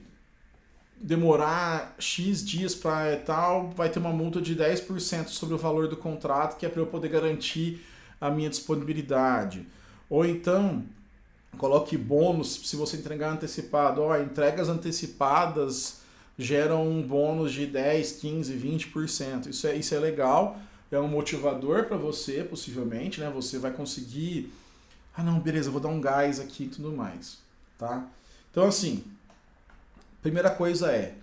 demorar 1.02 1.94
X 1.98 2.44
dias 2.44 2.74
para 2.74 3.16
tal, 3.16 3.70
vai 3.70 3.88
ter 3.88 3.98
uma 3.98 4.12
multa 4.12 4.40
de 4.40 4.54
10% 4.54 5.28
sobre 5.28 5.54
o 5.54 5.58
valor 5.58 5.88
do 5.88 5.96
contrato, 5.96 6.56
que 6.56 6.64
é 6.64 6.68
para 6.68 6.80
eu 6.80 6.86
poder 6.86 7.08
garantir 7.08 7.84
a 8.20 8.30
minha 8.30 8.48
disponibilidade. 8.48 9.66
Ou 10.08 10.24
então, 10.24 10.84
coloque 11.58 11.96
bônus 11.96 12.60
se 12.64 12.76
você 12.76 12.96
entregar 12.96 13.32
antecipado. 13.32 14.02
Ó, 14.02 14.16
entregas 14.16 14.68
antecipadas 14.68 16.00
geram 16.38 16.88
um 16.88 17.02
bônus 17.02 17.52
de 17.52 17.66
10, 17.66 18.12
15, 18.12 18.54
20%. 18.54 19.48
Isso 19.48 19.66
é, 19.66 19.76
isso 19.76 19.94
é 19.94 19.98
legal, 19.98 20.58
é 20.90 20.98
um 20.98 21.08
motivador 21.08 21.86
para 21.86 21.96
você, 21.96 22.44
possivelmente, 22.44 23.20
né? 23.20 23.30
Você 23.34 23.58
vai 23.58 23.72
conseguir 23.72 24.52
ah, 25.14 25.22
não, 25.22 25.38
beleza, 25.38 25.70
vou 25.70 25.80
dar 25.80 25.88
um 25.88 26.00
gás 26.00 26.40
aqui 26.40 26.64
e 26.64 26.68
tudo 26.68 26.90
mais, 26.92 27.38
tá? 27.76 28.06
Então, 28.50 28.66
assim, 28.66 29.04
primeira 30.22 30.50
coisa 30.50 30.90
é 30.90 31.16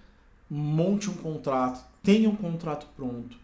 monte 0.49 1.09
um 1.09 1.13
contrato, 1.13 1.83
tenha 2.03 2.29
um 2.29 2.35
contrato 2.35 2.87
pronto 2.95 3.37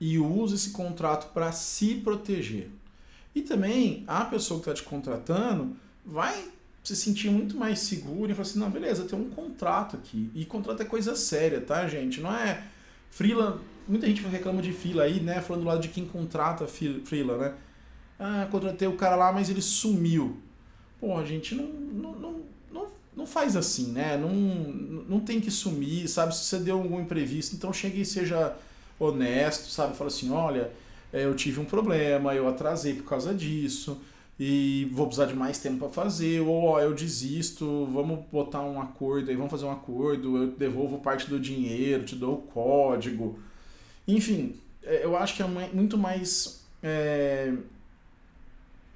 e 0.00 0.18
use 0.18 0.54
esse 0.54 0.70
contrato 0.70 1.32
para 1.32 1.52
se 1.52 1.96
proteger. 1.96 2.70
E 3.34 3.42
também 3.42 4.04
a 4.06 4.24
pessoa 4.24 4.60
que 4.60 4.68
está 4.68 4.82
te 4.82 4.88
contratando 4.88 5.76
vai 6.04 6.48
se 6.82 6.96
sentir 6.96 7.30
muito 7.30 7.56
mais 7.56 7.78
seguro 7.78 8.30
e 8.30 8.34
falar 8.34 8.42
assim, 8.42 8.58
não, 8.58 8.70
beleza, 8.70 9.04
tem 9.04 9.18
um 9.18 9.30
contrato 9.30 9.96
aqui. 9.96 10.30
E 10.34 10.44
contrato 10.44 10.82
é 10.82 10.84
coisa 10.84 11.14
séria, 11.14 11.60
tá, 11.60 11.86
gente? 11.86 12.20
Não 12.20 12.34
é 12.34 12.64
freela. 13.10 13.60
Muita 13.86 14.06
gente 14.06 14.22
reclama 14.22 14.60
de 14.60 14.72
fila 14.72 15.04
aí, 15.04 15.20
né? 15.20 15.40
Falando 15.40 15.62
do 15.62 15.68
lado 15.68 15.80
de 15.80 15.88
quem 15.88 16.04
contrata 16.04 16.66
freela, 16.66 17.38
né? 17.38 17.54
Ah, 18.18 18.48
contratei 18.50 18.88
o 18.88 18.96
cara 18.96 19.16
lá, 19.16 19.32
mas 19.32 19.48
ele 19.48 19.62
sumiu. 19.62 20.40
Pô, 21.00 21.24
gente 21.24 21.54
não, 21.54 21.66
não, 21.66 22.40
não, 23.16 23.26
faz 23.26 23.56
assim, 23.56 23.92
né? 23.92 24.16
Não, 24.16 24.30
não 24.30 25.20
tem 25.20 25.40
que 25.40 25.50
sumir, 25.50 26.08
sabe? 26.08 26.34
Se 26.34 26.44
você 26.44 26.58
deu 26.58 26.78
algum 26.78 27.00
imprevisto, 27.00 27.54
então 27.54 27.72
chegue 27.72 28.00
e 28.00 28.06
seja 28.06 28.56
honesto, 28.98 29.68
sabe? 29.70 29.96
Fala 29.96 30.08
assim, 30.08 30.30
olha, 30.30 30.70
é, 31.12 31.24
eu 31.24 31.34
tive 31.34 31.60
um 31.60 31.64
problema, 31.64 32.34
eu 32.34 32.48
atrasei 32.48 32.94
por 32.94 33.04
causa 33.04 33.34
disso 33.34 34.00
e 34.38 34.88
vou 34.92 35.06
precisar 35.06 35.26
de 35.26 35.34
mais 35.34 35.58
tempo 35.58 35.78
para 35.78 35.88
fazer, 35.90 36.40
ou 36.40 36.64
ó, 36.64 36.80
eu 36.80 36.94
desisto, 36.94 37.86
vamos 37.92 38.24
botar 38.32 38.62
um 38.62 38.80
acordo 38.80 39.30
aí, 39.30 39.36
vamos 39.36 39.50
fazer 39.50 39.66
um 39.66 39.70
acordo, 39.70 40.36
eu 40.36 40.46
devolvo 40.52 40.98
parte 40.98 41.28
do 41.28 41.38
dinheiro, 41.38 42.04
te 42.04 42.16
dou 42.16 42.34
o 42.34 42.42
código. 42.42 43.38
Enfim, 44.08 44.56
é, 44.82 45.04
eu 45.04 45.16
acho 45.16 45.36
que 45.36 45.42
é 45.42 45.46
muito 45.46 45.98
mais 45.98 46.64
é, 46.82 47.52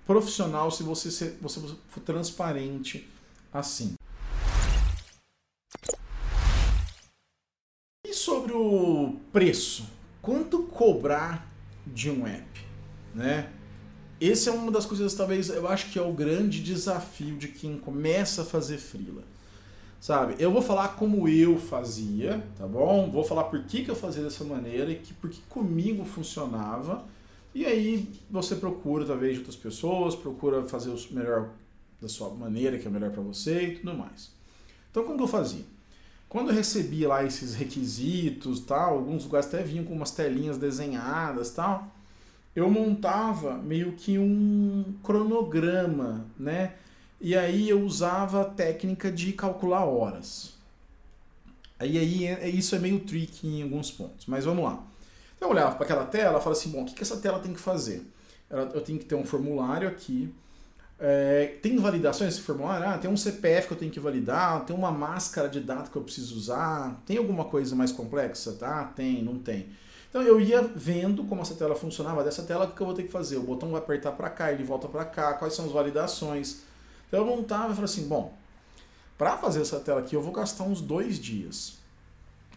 profissional 0.07 0.71
se 0.71 0.83
você, 0.83 1.11
ser, 1.11 1.37
você 1.41 1.61
for 1.89 2.01
transparente 2.01 3.07
assim. 3.53 3.96
Preço? 9.37 9.87
Quanto 10.23 10.63
cobrar 10.63 11.47
de 11.87 12.11
um 12.11 12.27
app? 12.27 12.65
Né? 13.15 13.53
Esse 14.19 14.49
é 14.49 14.53
uma 14.53 14.73
das 14.73 14.87
coisas, 14.87 15.13
talvez, 15.13 15.51
eu 15.51 15.69
acho 15.69 15.91
que 15.91 15.99
é 15.99 16.03
o 16.03 16.11
grande 16.11 16.63
desafio 16.63 17.37
de 17.37 17.49
quem 17.49 17.77
começa 17.77 18.41
a 18.41 18.45
fazer 18.47 18.79
freela. 18.79 19.23
sabe? 20.01 20.37
Eu 20.39 20.51
vou 20.51 20.63
falar 20.63 20.97
como 20.97 21.29
eu 21.29 21.59
fazia, 21.59 22.43
tá 22.57 22.67
bom? 22.67 23.11
Vou 23.11 23.23
falar 23.23 23.45
por 23.45 23.63
que, 23.65 23.85
que 23.85 23.91
eu 23.91 23.95
fazia 23.95 24.23
dessa 24.23 24.43
maneira 24.43 24.91
e 24.91 24.97
que, 24.97 25.13
por 25.13 25.29
que 25.29 25.43
comigo 25.51 26.03
funcionava. 26.07 27.05
E 27.55 27.67
aí 27.67 28.09
você 28.31 28.57
procura, 28.57 29.05
talvez, 29.05 29.35
de 29.35 29.41
outras 29.41 29.57
pessoas, 29.57 30.15
procura 30.15 30.63
fazer 30.63 30.89
o 30.89 31.15
melhor 31.15 31.51
da 32.01 32.09
sua 32.09 32.31
maneira, 32.31 32.79
que 32.79 32.89
é 32.89 32.91
melhor 32.91 33.11
para 33.11 33.23
você 33.23 33.67
e 33.67 33.77
tudo 33.77 33.93
mais. 33.93 34.33
Então, 34.91 35.05
como 35.05 35.19
que 35.19 35.25
eu 35.25 35.29
fazia? 35.29 35.76
Quando 36.29 36.51
eu 36.51 36.55
recebia 36.55 37.09
lá 37.09 37.25
esses 37.25 37.55
requisitos, 37.55 38.61
tal, 38.61 38.95
alguns 38.95 39.25
lugares 39.25 39.47
até 39.47 39.63
vinham 39.63 39.85
com 39.85 39.95
umas 39.95 40.11
telinhas 40.11 40.59
desenhadas, 40.59 41.51
tal, 41.51 41.89
eu 42.55 42.71
montava 42.71 43.59
meio 43.59 43.93
que 43.93 44.19
um 44.19 44.95
cronograma, 45.03 46.27
né? 46.39 46.75
E 47.21 47.37
aí 47.37 47.69
eu 47.69 47.81
usava 47.83 48.43
a 48.43 48.45
técnica 48.45 49.11
de 49.11 49.33
calcular 49.33 49.85
horas. 49.85 50.55
Aí, 51.79 51.99
aí 51.99 52.27
é, 52.27 52.49
isso 52.49 52.75
é 52.75 52.79
meio 52.79 53.01
tricky 53.01 53.47
em 53.47 53.63
alguns 53.63 53.91
pontos, 53.91 54.27
mas 54.27 54.45
vamos 54.45 54.65
lá. 54.65 54.83
Então 55.37 55.49
eu 55.49 55.53
olhava 55.53 55.77
para 55.77 55.85
aquela 55.85 56.05
tela 56.07 56.39
e 56.39 56.43
falava 56.43 56.53
assim, 56.53 56.71
bom, 56.71 56.83
o 56.83 56.85
que, 56.87 56.95
que 56.95 57.03
essa 57.03 57.19
tela 57.19 57.39
tem 57.39 57.53
que 57.53 57.61
fazer? 57.61 58.03
Eu 58.49 58.81
tenho 58.81 58.99
que 58.99 59.05
ter 59.05 59.15
um 59.15 59.25
formulário 59.25 59.89
aqui. 59.89 60.33
É, 60.99 61.59
tem 61.61 61.77
validações 61.77 62.35
esse 62.35 62.43
formulário? 62.43 62.89
Ah, 62.89 62.97
tem 62.97 63.11
um 63.11 63.17
CPF 63.17 63.69
que 63.69 63.75
eu 63.75 63.79
tenho 63.79 63.93
que 63.93 64.01
validar, 64.01 64.65
tem 64.65 64.75
uma 64.75 64.91
máscara 64.91 65.49
de 65.49 65.61
data 65.61 65.91
que 65.91 65.97
eu 65.97 66.03
preciso 66.03 66.35
usar, 66.35 67.03
tem 67.05 67.19
alguma 67.19 67.45
coisa 67.45 67.77
mais 67.77 67.93
complexa? 67.93 68.53
Tá? 68.55 68.85
Tem, 68.85 69.23
não 69.23 69.39
tem. 69.39 69.69
Então 70.09 70.23
eu 70.23 70.41
ia 70.41 70.63
vendo 70.63 71.25
como 71.25 71.43
essa 71.43 71.55
tela 71.55 71.75
funcionava. 71.75 72.25
Dessa 72.25 72.43
tela, 72.43 72.65
o 72.65 72.73
que 72.73 72.81
eu 72.81 72.87
vou 72.87 72.95
ter 72.95 73.03
que 73.03 73.13
fazer? 73.13 73.37
O 73.37 73.43
botão 73.43 73.71
vai 73.71 73.81
apertar 73.81 74.13
para 74.13 74.31
cá, 74.31 74.51
ele 74.51 74.65
volta 74.65 74.89
para 74.89 75.05
cá, 75.05 75.35
quais 75.35 75.53
são 75.55 75.67
as 75.67 75.73
validações? 75.73 76.63
Então 77.07 77.21
eu 77.21 77.27
montava 77.27 77.73
e 77.73 77.75
falei 77.75 77.85
assim, 77.85 78.09
bom, 78.09 78.33
para 79.19 79.37
fazer 79.37 79.61
essa 79.61 79.79
tela 79.79 80.01
aqui 80.01 80.17
eu 80.17 80.23
vou 80.23 80.33
gastar 80.33 80.65
uns 80.65 80.81
dois 80.81 81.19
dias. 81.19 81.77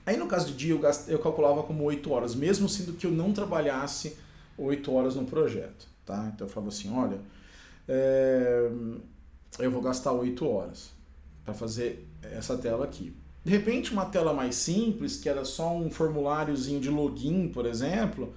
Aí 0.06 0.16
no 0.16 0.28
caso 0.28 0.48
de 0.48 0.54
dia 0.54 0.74
eu, 0.74 0.80
gast... 0.80 1.10
eu 1.12 1.20
calculava 1.20 1.62
como 1.64 1.84
8 1.84 2.10
horas, 2.12 2.34
mesmo 2.34 2.70
sendo 2.70 2.94
que 2.94 3.06
eu 3.06 3.12
não 3.12 3.34
trabalhasse 3.34 4.18
8 4.58 4.92
horas 4.94 5.16
no 5.16 5.26
projeto. 5.26 5.88
Tá? 6.06 6.32
Então 6.34 6.48
eu 6.48 6.52
falava 6.52 6.70
assim, 6.70 6.92
olha, 6.96 7.20
é... 7.90 8.70
eu 9.58 9.72
vou 9.72 9.82
gastar 9.82 10.14
8 10.14 10.48
horas 10.48 10.92
para 11.44 11.54
fazer 11.54 12.08
essa 12.22 12.58
tela 12.58 12.86
aqui. 12.86 13.14
De 13.44 13.52
repente 13.52 13.92
uma 13.92 14.06
tela 14.06 14.34
mais 14.34 14.56
simples, 14.56 15.18
que 15.18 15.28
era 15.28 15.44
só 15.44 15.76
um 15.76 15.90
formuláriozinho 15.90 16.80
de 16.80 16.90
login, 16.90 17.50
por 17.50 17.66
exemplo, 17.66 18.34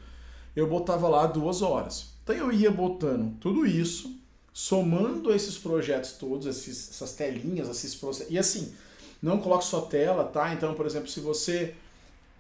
eu 0.57 0.67
botava 0.67 1.09
lá 1.09 1.27
duas 1.27 1.61
horas. 1.61 2.15
Então 2.25 2.35
eu 2.35 2.51
ia 2.51 2.71
botando 2.71 3.37
tudo 3.39 3.67
isso, 3.67 4.17
somando 4.53 5.33
esses 5.33 5.59
projetos 5.59 6.13
todos, 6.13 6.47
esses, 6.47 6.91
essas 6.91 7.13
telinhas, 7.13 7.69
esses 7.69 7.95
processos. 7.95 8.33
E 8.33 8.39
assim, 8.39 8.73
não 9.21 9.39
coloque 9.39 9.65
sua 9.65 9.83
tela, 9.83 10.25
tá? 10.25 10.53
Então, 10.55 10.75
por 10.75 10.87
exemplo, 10.87 11.09
se 11.09 11.21
você 11.21 11.75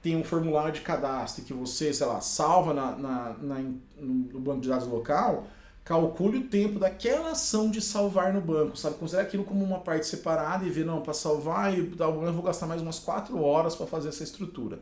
tem 0.03 0.17
um 0.17 0.25
formulário 0.25 0.73
de 0.73 0.81
cadastro 0.81 1.45
que 1.45 1.53
você, 1.53 1.93
sei 1.93 2.07
lá, 2.07 2.21
salva 2.21 2.75
na, 2.75 2.97
na, 2.97 3.37
na, 3.41 3.65
no 4.01 4.41
banco 4.41 4.61
de 4.61 4.69
dados 4.69 4.87
local, 4.87 5.47
calcule 5.85 6.39
o 6.39 6.49
tempo 6.49 6.79
daquela 6.79 7.33
ação 7.33 7.71
de 7.71 7.81
salvar 7.81 8.33
no 8.33 8.41
banco, 8.41 8.77
sabe? 8.77 8.97
Considere 8.97 9.27
aquilo 9.27 9.45
como 9.45 9.65
uma 9.65 9.81
parte 9.81 10.07
separada 10.07 10.65
e 10.65 10.71
ver, 10.71 10.85
não, 10.85 11.01
para 11.01 11.13
salvar 11.13 11.77
e 11.77 11.83
dar 11.83 12.07
eu 12.07 12.33
vou 12.33 12.43
gastar 12.43 12.67
mais 12.67 12.81
umas 12.81 12.99
4 12.99 13.41
horas 13.41 13.75
para 13.75 13.87
fazer 13.87 14.09
essa 14.09 14.23
estrutura. 14.23 14.79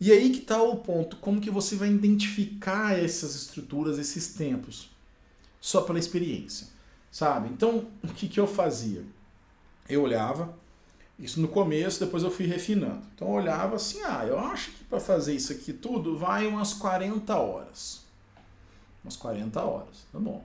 E 0.00 0.10
aí 0.10 0.30
que 0.30 0.40
está 0.40 0.62
o 0.62 0.76
ponto, 0.76 1.16
como 1.16 1.40
que 1.40 1.50
você 1.50 1.76
vai 1.76 1.88
identificar 1.88 2.98
essas 2.98 3.34
estruturas, 3.34 3.98
esses 3.98 4.34
tempos? 4.34 4.90
Só 5.60 5.82
pela 5.82 5.98
experiência, 5.98 6.66
sabe? 7.10 7.48
Então, 7.48 7.86
o 8.02 8.08
que, 8.08 8.28
que 8.28 8.40
eu 8.40 8.46
fazia? 8.46 9.02
Eu 9.88 10.02
olhava, 10.02 10.54
isso 11.18 11.40
no 11.40 11.48
começo, 11.48 12.00
depois 12.00 12.22
eu 12.22 12.30
fui 12.30 12.46
refinando. 12.46 13.02
Então 13.14 13.28
eu 13.28 13.34
olhava 13.34 13.76
assim, 13.76 14.02
ah, 14.02 14.24
eu 14.26 14.38
acho 14.38 14.72
que 14.72 14.84
para 14.84 14.98
fazer 14.98 15.34
isso 15.34 15.52
aqui 15.52 15.72
tudo 15.72 16.18
vai 16.18 16.46
umas 16.46 16.72
40 16.74 17.36
horas. 17.36 18.03
Umas 19.04 19.16
40 19.16 19.60
horas, 19.62 20.06
tá 20.10 20.18
bom. 20.18 20.42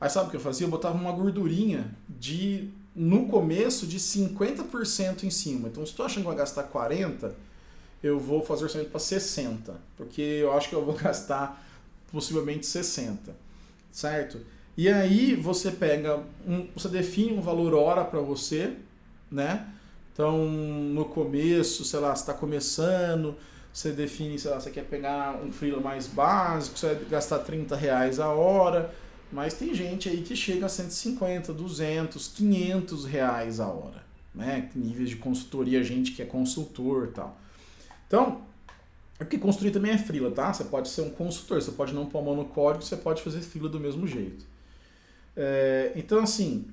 Aí 0.00 0.10
sabe 0.10 0.28
o 0.28 0.30
que 0.30 0.36
eu 0.36 0.40
fazia? 0.40 0.66
Eu 0.66 0.70
botava 0.70 0.96
uma 0.96 1.12
gordurinha 1.12 1.94
de, 2.08 2.70
no 2.94 3.26
começo, 3.28 3.86
de 3.86 3.98
50% 3.98 5.24
em 5.24 5.30
cima. 5.30 5.68
Então 5.68 5.84
se 5.84 5.92
tu 5.92 6.02
achando 6.02 6.22
que 6.22 6.28
vai 6.28 6.36
gastar 6.36 6.64
40, 6.64 7.34
eu 8.02 8.18
vou 8.18 8.42
fazer 8.44 8.64
orçamento 8.64 8.90
para 8.90 9.00
60. 9.00 9.74
Porque 9.96 10.20
eu 10.20 10.52
acho 10.52 10.68
que 10.68 10.74
eu 10.74 10.84
vou 10.84 10.94
gastar 10.98 11.64
possivelmente 12.10 12.66
60. 12.66 13.34
Certo? 13.92 14.40
E 14.76 14.88
aí 14.88 15.36
você 15.36 15.70
pega, 15.70 16.22
um, 16.46 16.66
você 16.74 16.88
define 16.88 17.32
um 17.32 17.40
valor 17.40 17.74
hora 17.74 18.04
para 18.04 18.20
você, 18.20 18.74
né? 19.30 19.68
Então, 20.12 20.46
no 20.46 21.04
começo, 21.06 21.84
sei 21.84 22.00
lá, 22.00 22.12
está 22.12 22.32
começando, 22.34 23.36
você 23.74 23.90
define, 23.90 24.38
sei 24.38 24.52
lá, 24.52 24.60
você 24.60 24.70
quer 24.70 24.84
pegar 24.84 25.36
um 25.44 25.52
freela 25.52 25.80
mais 25.80 26.06
básico, 26.06 26.78
você 26.78 26.94
vai 26.94 27.04
gastar 27.06 27.40
30 27.40 27.74
reais 27.74 28.20
a 28.20 28.28
hora, 28.28 28.94
mas 29.32 29.54
tem 29.54 29.74
gente 29.74 30.08
aí 30.08 30.22
que 30.22 30.36
chega 30.36 30.66
a 30.66 30.68
150, 30.68 31.52
200, 31.52 32.28
500 32.28 33.04
reais 33.04 33.58
a 33.58 33.66
hora, 33.66 34.04
né? 34.32 34.70
Níveis 34.76 35.10
de 35.10 35.16
consultoria, 35.16 35.82
gente 35.82 36.12
que 36.12 36.22
é 36.22 36.24
consultor 36.24 37.08
tal. 37.08 37.36
Então, 38.06 38.42
é 39.18 39.24
porque 39.24 39.38
construir 39.38 39.72
também 39.72 39.90
é 39.90 39.98
freela, 39.98 40.30
tá? 40.30 40.52
Você 40.52 40.62
pode 40.62 40.88
ser 40.88 41.00
um 41.00 41.10
consultor, 41.10 41.60
você 41.60 41.72
pode 41.72 41.92
não 41.92 42.06
pôr 42.06 42.20
a 42.20 42.22
mão 42.22 42.36
no 42.36 42.44
código, 42.44 42.84
você 42.84 42.96
pode 42.96 43.22
fazer 43.22 43.40
freela 43.40 43.68
do 43.68 43.80
mesmo 43.80 44.06
jeito. 44.06 44.46
É, 45.36 45.90
então, 45.96 46.22
assim, 46.22 46.68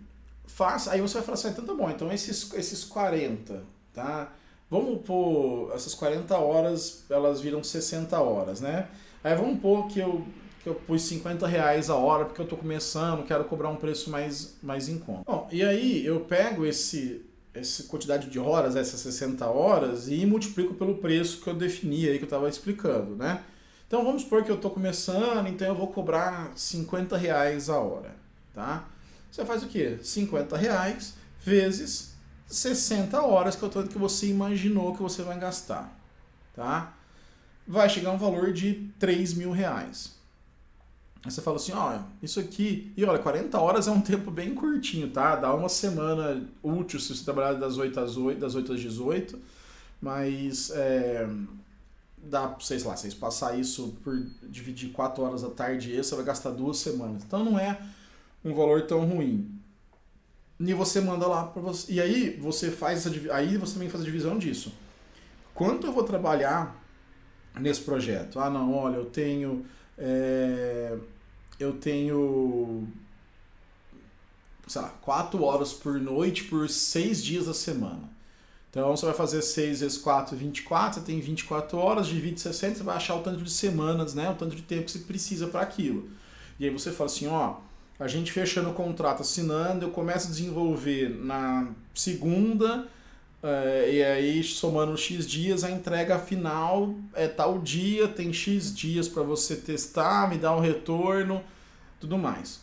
faça. 0.45 0.91
Aí 0.91 1.01
você 1.01 1.15
vai 1.15 1.23
falar 1.23 1.33
assim, 1.33 1.47
ah, 1.47 1.51
então 1.51 1.65
tá 1.65 1.73
bom, 1.73 1.89
então 1.89 2.11
esses, 2.11 2.53
esses 2.53 2.83
40, 2.83 3.63
tá? 3.91 4.31
Vamos 4.71 5.01
pôr 5.05 5.69
essas 5.75 5.93
40 5.93 6.33
horas, 6.37 7.03
elas 7.09 7.41
viram 7.41 7.61
60 7.61 8.17
horas, 8.17 8.61
né? 8.61 8.87
Aí 9.21 9.35
vamos 9.35 9.59
pôr 9.59 9.85
que 9.87 9.99
eu, 9.99 10.25
que 10.63 10.69
eu 10.69 10.75
pus 10.75 11.01
50 11.01 11.45
reais 11.45 11.89
a 11.89 11.95
hora 11.95 12.23
porque 12.23 12.41
eu 12.41 12.47
tô 12.47 12.55
começando, 12.55 13.27
quero 13.27 13.43
cobrar 13.43 13.67
um 13.67 13.75
preço 13.75 14.09
mais, 14.09 14.55
mais 14.63 14.87
em 14.87 14.97
conta. 14.97 15.29
Bom, 15.29 15.49
e 15.51 15.61
aí 15.61 16.05
eu 16.05 16.21
pego 16.21 16.65
esse, 16.65 17.25
essa 17.53 17.83
quantidade 17.83 18.29
de 18.29 18.39
horas, 18.39 18.77
essas 18.77 19.01
60 19.01 19.45
horas, 19.45 20.07
e 20.07 20.25
multiplico 20.25 20.73
pelo 20.75 20.95
preço 20.95 21.41
que 21.41 21.49
eu 21.49 21.53
defini 21.53 22.07
aí, 22.07 22.17
que 22.17 22.23
eu 22.23 22.27
estava 22.27 22.47
explicando, 22.47 23.13
né? 23.17 23.43
Então 23.85 24.05
vamos 24.05 24.21
supor 24.21 24.41
que 24.41 24.49
eu 24.49 24.55
estou 24.55 24.71
começando, 24.71 25.47
então 25.47 25.67
eu 25.67 25.75
vou 25.75 25.87
cobrar 25.87 26.53
50 26.55 27.17
reais 27.17 27.69
a 27.69 27.77
hora, 27.77 28.15
tá? 28.53 28.87
Você 29.29 29.43
faz 29.43 29.63
o 29.63 29.67
quê? 29.67 29.99
50 30.01 30.55
reais 30.55 31.15
vezes 31.43 32.10
60 32.51 33.21
horas, 33.21 33.55
que 33.55 33.63
é 33.63 33.67
o 33.67 33.71
tanto 33.71 33.89
que 33.89 33.97
você 33.97 34.27
imaginou 34.27 34.93
que 34.93 35.01
você 35.01 35.23
vai 35.23 35.39
gastar. 35.39 35.97
Tá? 36.55 36.93
Vai 37.67 37.89
chegar 37.89 38.11
um 38.11 38.17
valor 38.17 38.51
de 38.51 38.91
3 38.99 39.33
mil 39.33 39.51
reais. 39.51 40.19
Aí 41.23 41.31
você 41.31 41.41
fala 41.41 41.57
assim, 41.57 41.71
olha, 41.71 42.03
isso 42.21 42.39
aqui... 42.39 42.91
E 42.97 43.05
olha, 43.05 43.19
40 43.19 43.59
horas 43.59 43.87
é 43.87 43.91
um 43.91 44.01
tempo 44.01 44.29
bem 44.29 44.53
curtinho, 44.53 45.09
tá? 45.09 45.35
Dá 45.35 45.53
uma 45.53 45.69
semana 45.69 46.45
útil 46.61 46.99
se 46.99 47.15
você 47.15 47.23
trabalhar 47.23 47.53
das 47.53 47.77
8 47.77 47.99
às 47.99 48.17
8, 48.17 48.39
das 48.39 48.55
8 48.55 48.73
às 48.73 48.79
18. 48.81 49.39
Mas 50.01 50.71
é, 50.71 51.29
dá, 52.17 52.55
sei 52.59 52.79
lá, 52.79 52.97
vocês 52.97 53.13
passar 53.13 53.57
isso 53.57 53.95
por 54.03 54.19
dividir 54.43 54.91
4 54.91 55.23
horas 55.23 55.43
da 55.43 55.49
tarde, 55.49 55.95
você 55.95 56.15
vai 56.15 56.25
gastar 56.25 56.49
duas 56.49 56.77
semanas. 56.77 57.23
Então 57.23 57.45
não 57.45 57.57
é 57.57 57.79
um 58.43 58.53
valor 58.53 58.81
tão 58.87 59.05
ruim. 59.05 59.49
E 60.63 60.73
você 60.73 61.01
manda 61.01 61.27
lá 61.27 61.45
para 61.45 61.61
você. 61.61 61.91
E 61.91 61.99
aí 61.99 62.37
você 62.39 62.69
faz 62.69 63.05
essa 63.05 63.33
aí 63.33 63.57
você 63.57 63.73
também 63.73 63.89
faz 63.89 64.03
a 64.03 64.05
divisão 64.05 64.37
disso. 64.37 64.71
Quanto 65.53 65.87
eu 65.87 65.91
vou 65.91 66.03
trabalhar 66.03 66.75
nesse 67.59 67.81
projeto? 67.81 68.39
Ah, 68.39 68.49
não, 68.49 68.73
olha, 68.73 68.97
eu 68.97 69.05
tenho 69.05 69.65
é, 69.97 70.97
eu 71.59 71.73
tenho 71.73 72.87
sei 74.67 74.81
lá, 74.81 74.89
4 75.01 75.43
horas 75.43 75.73
por 75.73 75.99
noite 75.99 76.43
por 76.45 76.69
6 76.69 77.23
dias 77.23 77.45
da 77.47 77.53
semana. 77.53 78.09
Então 78.69 78.95
você 78.95 79.05
vai 79.05 79.15
fazer 79.15 79.41
6 79.41 79.81
vezes 79.81 79.97
4, 79.97 80.37
24, 80.37 80.99
você 80.99 81.05
tem 81.05 81.19
24 81.19 81.77
horas, 81.77 82.07
divide 82.07 82.39
60, 82.39 82.75
você 82.75 82.83
vai 82.83 82.95
achar 82.95 83.15
o 83.15 83.21
tanto 83.21 83.43
de 83.43 83.51
semanas, 83.51 84.13
né? 84.13 84.29
O 84.29 84.35
tanto 84.35 84.55
de 84.55 84.61
tempo 84.61 84.85
que 84.85 84.91
você 84.91 84.99
precisa 84.99 85.47
para 85.47 85.61
aquilo. 85.61 86.09
E 86.59 86.65
aí 86.65 86.69
você 86.71 86.91
fala 86.91 87.09
assim, 87.09 87.27
ó, 87.27 87.55
a 88.01 88.07
gente 88.07 88.31
fechando 88.31 88.71
o 88.71 88.73
contrato, 88.73 89.21
assinando, 89.21 89.85
eu 89.85 89.91
começo 89.91 90.25
a 90.25 90.31
desenvolver 90.31 91.07
na 91.07 91.67
segunda, 91.93 92.87
uh, 93.43 93.89
e 93.91 94.01
aí 94.01 94.43
somando 94.43 94.97
X 94.97 95.27
dias, 95.27 95.63
a 95.63 95.69
entrega 95.69 96.17
final 96.17 96.95
é 97.13 97.27
tal 97.27 97.59
dia, 97.59 98.07
tem 98.07 98.33
X 98.33 98.75
dias 98.75 99.07
para 99.07 99.21
você 99.21 99.55
testar, 99.55 100.27
me 100.27 100.39
dar 100.39 100.55
um 100.55 100.59
retorno, 100.59 101.43
tudo 101.99 102.17
mais. 102.17 102.61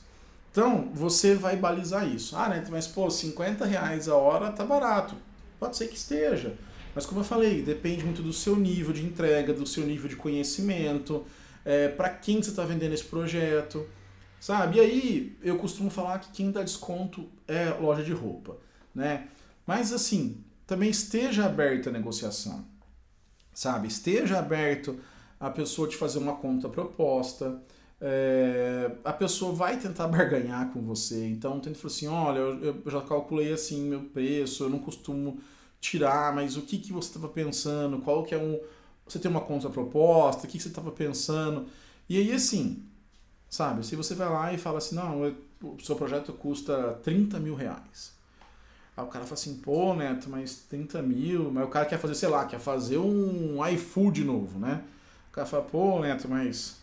Então, 0.50 0.90
você 0.92 1.36
vai 1.36 1.54
balizar 1.54 2.12
isso. 2.12 2.36
Ah, 2.36 2.48
né, 2.48 2.64
mas 2.68 2.88
pô, 2.88 3.08
50 3.08 3.64
reais 3.64 4.08
a 4.08 4.16
hora 4.16 4.50
tá 4.50 4.64
barato. 4.64 5.14
Pode 5.60 5.76
ser 5.76 5.86
que 5.86 5.94
esteja. 5.94 6.54
Mas 6.96 7.06
como 7.06 7.20
eu 7.20 7.24
falei, 7.24 7.62
depende 7.62 8.04
muito 8.04 8.22
do 8.22 8.32
seu 8.32 8.56
nível 8.56 8.92
de 8.92 9.04
entrega, 9.04 9.52
do 9.52 9.64
seu 9.64 9.86
nível 9.86 10.08
de 10.08 10.16
conhecimento, 10.16 11.24
é, 11.64 11.86
para 11.86 12.08
quem 12.08 12.42
você 12.42 12.50
está 12.50 12.64
vendendo 12.64 12.92
esse 12.92 13.04
projeto. 13.04 13.86
Sabe? 14.40 14.76
E 14.76 14.80
aí 14.80 15.38
eu 15.42 15.58
costumo 15.58 15.90
falar 15.90 16.18
que 16.20 16.30
quem 16.30 16.50
dá 16.50 16.62
desconto 16.62 17.28
é 17.46 17.70
loja 17.70 18.04
de 18.04 18.12
roupa, 18.12 18.56
né? 18.94 19.28
Mas 19.66 19.92
assim, 19.92 20.44
também 20.66 20.90
esteja 20.90 21.46
aberto 21.46 21.88
à 21.88 21.92
negociação, 21.92 22.64
sabe? 23.52 23.88
Esteja 23.88 24.38
aberto 24.38 24.98
a 25.40 25.50
pessoa 25.50 25.88
te 25.88 25.96
fazer 25.96 26.18
uma 26.18 26.36
conta 26.36 26.68
proposta, 26.68 27.60
é, 28.00 28.92
a 29.04 29.12
pessoa 29.12 29.52
vai 29.52 29.76
tentar 29.78 30.06
barganhar 30.08 30.72
com 30.72 30.80
você. 30.82 31.26
Então, 31.26 31.60
tenta 31.60 31.78
falar 31.78 31.92
assim: 31.92 32.06
olha, 32.06 32.38
eu, 32.38 32.82
eu 32.84 32.90
já 32.90 33.00
calculei 33.00 33.52
assim 33.52 33.82
meu 33.82 34.02
preço, 34.02 34.64
eu 34.64 34.70
não 34.70 34.78
costumo 34.78 35.40
tirar, 35.80 36.34
mas 36.34 36.56
o 36.56 36.62
que, 36.62 36.78
que 36.78 36.92
você 36.92 37.08
estava 37.08 37.28
pensando? 37.28 37.98
Qual 38.00 38.24
que 38.24 38.34
é 38.34 38.38
um. 38.38 38.60
Você 39.06 39.18
tem 39.18 39.30
uma 39.30 39.40
contraproposta? 39.40 40.46
O 40.46 40.50
que, 40.50 40.58
que 40.58 40.62
você 40.62 40.68
estava 40.68 40.90
pensando? 40.92 41.66
E 42.08 42.18
aí, 42.18 42.32
assim, 42.32 42.82
sabe? 43.48 43.84
Se 43.84 43.96
você 43.96 44.14
vai 44.14 44.28
lá 44.28 44.52
e 44.52 44.58
fala 44.58 44.78
assim: 44.78 44.94
não, 44.94 45.34
o 45.62 45.76
seu 45.82 45.96
projeto 45.96 46.32
custa 46.32 46.98
30 47.02 47.38
mil 47.40 47.54
reais. 47.54 48.12
Aí 48.96 49.04
o 49.04 49.08
cara 49.08 49.24
fala 49.24 49.34
assim: 49.34 49.56
pô, 49.56 49.94
Neto, 49.94 50.28
mas 50.28 50.66
30 50.68 51.02
mil. 51.02 51.50
Mas 51.50 51.64
o 51.64 51.68
cara 51.68 51.86
quer 51.86 51.98
fazer, 51.98 52.14
sei 52.14 52.28
lá, 52.28 52.44
quer 52.44 52.60
fazer 52.60 52.98
um 52.98 53.64
iFood 53.68 54.24
novo, 54.24 54.58
né? 54.58 54.82
O 55.30 55.32
cara 55.32 55.46
fala: 55.46 55.64
pô, 55.64 56.00
Neto, 56.00 56.28
mas 56.28 56.76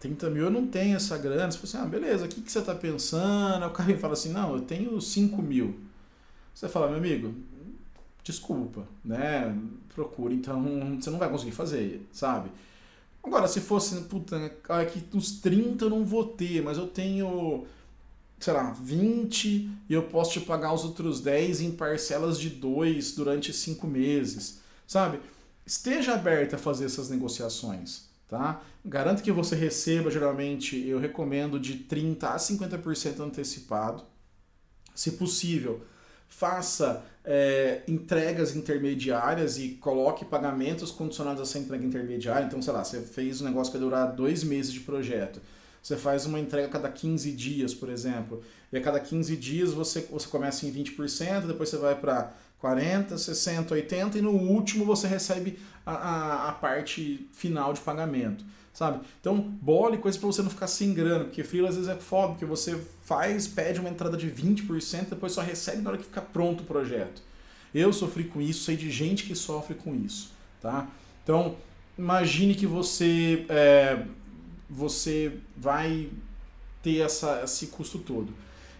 30 0.00 0.30
mil 0.30 0.44
eu 0.44 0.50
não 0.50 0.66
tenho 0.66 0.96
essa 0.96 1.16
grana. 1.16 1.50
Você 1.50 1.58
fala 1.58 1.64
assim: 1.64 1.78
ah, 1.78 1.98
beleza, 1.98 2.24
o 2.26 2.28
que, 2.28 2.40
que 2.40 2.50
você 2.50 2.58
está 2.58 2.74
pensando? 2.74 3.62
Aí 3.64 3.68
o 3.68 3.72
cara 3.72 3.98
fala 3.98 4.12
assim: 4.12 4.32
não, 4.32 4.54
eu 4.54 4.62
tenho 4.62 5.00
5 5.00 5.40
mil. 5.42 5.88
Você 6.58 6.68
fala, 6.68 6.88
meu 6.88 6.96
amigo, 6.96 7.32
desculpa, 8.24 8.84
né? 9.04 9.56
Procura, 9.94 10.34
então 10.34 10.60
você 11.00 11.08
não 11.08 11.20
vai 11.20 11.30
conseguir 11.30 11.52
fazer, 11.52 12.04
sabe? 12.10 12.50
Agora, 13.28 13.46
se 13.46 13.60
fosse, 13.60 13.94
puta, 14.04 14.50
aqui 14.70 15.04
uns 15.12 15.32
30 15.32 15.84
eu 15.84 15.90
não 15.90 16.02
vou 16.02 16.24
ter, 16.24 16.62
mas 16.62 16.78
eu 16.78 16.86
tenho, 16.86 17.66
sei 18.40 18.54
lá, 18.54 18.70
20 18.70 19.70
e 19.86 19.92
eu 19.92 20.04
posso 20.04 20.32
te 20.32 20.40
pagar 20.40 20.72
os 20.72 20.82
outros 20.82 21.20
10 21.20 21.60
em 21.60 21.72
parcelas 21.72 22.40
de 22.40 22.48
2 22.48 23.12
durante 23.12 23.52
5 23.52 23.86
meses, 23.86 24.60
sabe? 24.86 25.20
Esteja 25.66 26.14
aberto 26.14 26.54
a 26.54 26.58
fazer 26.58 26.86
essas 26.86 27.10
negociações, 27.10 28.08
tá? 28.26 28.62
Garanto 28.82 29.22
que 29.22 29.30
você 29.30 29.54
receba, 29.54 30.10
geralmente, 30.10 30.88
eu 30.88 30.98
recomendo 30.98 31.60
de 31.60 31.74
30 31.74 32.30
a 32.30 32.36
50% 32.38 33.20
antecipado, 33.20 34.04
se 34.94 35.12
possível 35.12 35.82
faça 36.26 37.04
é, 37.30 37.82
entregas 37.86 38.56
intermediárias 38.56 39.58
e 39.58 39.68
coloque 39.74 40.24
pagamentos 40.24 40.90
condicionados 40.90 41.40
a 41.40 41.42
essa 41.42 41.58
entrega 41.58 41.84
intermediária. 41.84 42.46
Então, 42.46 42.62
sei 42.62 42.72
lá, 42.72 42.82
você 42.82 43.02
fez 43.02 43.42
um 43.42 43.44
negócio 43.44 43.70
que 43.70 43.78
vai 43.78 43.86
durar 43.86 44.16
dois 44.16 44.42
meses 44.42 44.72
de 44.72 44.80
projeto. 44.80 45.38
Você 45.82 45.94
faz 45.94 46.24
uma 46.24 46.40
entrega 46.40 46.68
a 46.68 46.70
cada 46.70 46.88
15 46.88 47.30
dias, 47.32 47.74
por 47.74 47.90
exemplo. 47.90 48.42
E 48.72 48.78
a 48.78 48.80
cada 48.80 48.98
15 48.98 49.36
dias 49.36 49.74
você, 49.74 50.00
você 50.10 50.26
começa 50.26 50.64
em 50.64 50.72
20%, 50.72 51.46
depois 51.46 51.68
você 51.68 51.76
vai 51.76 51.94
para 51.94 52.32
40, 52.60 53.18
60, 53.18 53.74
80 53.74 54.18
e 54.18 54.22
no 54.22 54.32
último 54.32 54.86
você 54.86 55.06
recebe 55.06 55.58
a, 55.84 55.92
a, 55.92 56.48
a 56.48 56.52
parte 56.52 57.28
final 57.34 57.74
de 57.74 57.80
pagamento 57.82 58.42
sabe? 58.78 59.00
Então, 59.20 59.40
bole 59.60 59.98
coisas 59.98 60.20
para 60.20 60.28
você 60.28 60.40
não 60.40 60.50
ficar 60.50 60.68
sem 60.68 60.94
grana, 60.94 61.24
porque 61.24 61.42
freela 61.42 61.68
às 61.68 61.74
vezes 61.74 61.90
é 61.90 61.96
foda, 61.96 62.28
porque 62.28 62.44
você 62.44 62.80
faz, 63.02 63.48
pede 63.48 63.80
uma 63.80 63.88
entrada 63.88 64.16
de 64.16 64.30
20%, 64.30 65.08
depois 65.10 65.32
só 65.32 65.40
recebe 65.40 65.82
na 65.82 65.90
hora 65.90 65.98
que 65.98 66.04
fica 66.04 66.22
pronto 66.22 66.60
o 66.60 66.64
projeto. 66.64 67.20
Eu 67.74 67.92
sofri 67.92 68.22
com 68.22 68.40
isso, 68.40 68.62
sei 68.62 68.76
de 68.76 68.88
gente 68.88 69.24
que 69.24 69.34
sofre 69.34 69.74
com 69.74 69.96
isso, 69.96 70.30
tá? 70.62 70.86
Então, 71.24 71.56
imagine 71.98 72.54
que 72.54 72.68
você 72.68 73.44
é, 73.48 74.04
você 74.70 75.32
vai 75.56 76.08
ter 76.80 76.98
essa, 76.98 77.42
esse 77.42 77.66
custo 77.66 77.98
todo. 77.98 78.32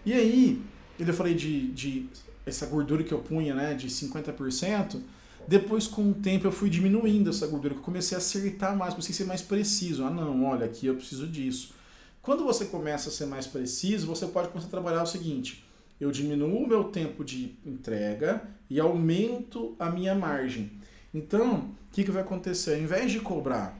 E 0.05 0.13
aí, 0.13 0.61
eu 0.97 1.13
falei 1.13 1.35
de, 1.35 1.73
de 1.73 2.07
essa 2.45 2.65
gordura 2.65 3.03
que 3.03 3.11
eu 3.11 3.19
punha, 3.19 3.53
né, 3.53 3.73
de 3.73 3.89
50%, 3.89 5.01
depois, 5.49 5.87
com 5.87 6.11
o 6.11 6.13
tempo, 6.13 6.45
eu 6.45 6.51
fui 6.51 6.69
diminuindo 6.69 7.31
essa 7.31 7.47
gordura, 7.47 7.73
eu 7.73 7.79
comecei 7.79 8.15
a 8.15 8.19
acertar 8.19 8.77
mais, 8.77 8.93
comecei 8.93 9.13
a 9.13 9.17
ser 9.17 9.23
mais 9.23 9.41
preciso. 9.41 10.05
Ah, 10.05 10.09
não, 10.11 10.45
olha, 10.45 10.67
aqui 10.67 10.85
eu 10.85 10.93
preciso 10.93 11.25
disso. 11.25 11.73
Quando 12.21 12.43
você 12.43 12.65
começa 12.65 13.09
a 13.09 13.11
ser 13.11 13.25
mais 13.25 13.47
preciso, 13.47 14.05
você 14.05 14.27
pode 14.27 14.49
começar 14.49 14.67
a 14.67 14.69
trabalhar 14.69 15.01
o 15.01 15.07
seguinte: 15.07 15.65
eu 15.99 16.11
diminuo 16.11 16.65
o 16.65 16.67
meu 16.67 16.83
tempo 16.83 17.25
de 17.25 17.57
entrega 17.65 18.43
e 18.69 18.79
aumento 18.79 19.75
a 19.79 19.89
minha 19.89 20.13
margem. 20.13 20.71
Então, 21.11 21.55
o 21.55 21.93
que, 21.93 22.03
que 22.03 22.11
vai 22.11 22.21
acontecer? 22.21 22.75
Ao 22.75 22.79
invés 22.79 23.11
de 23.11 23.19
cobrar 23.19 23.75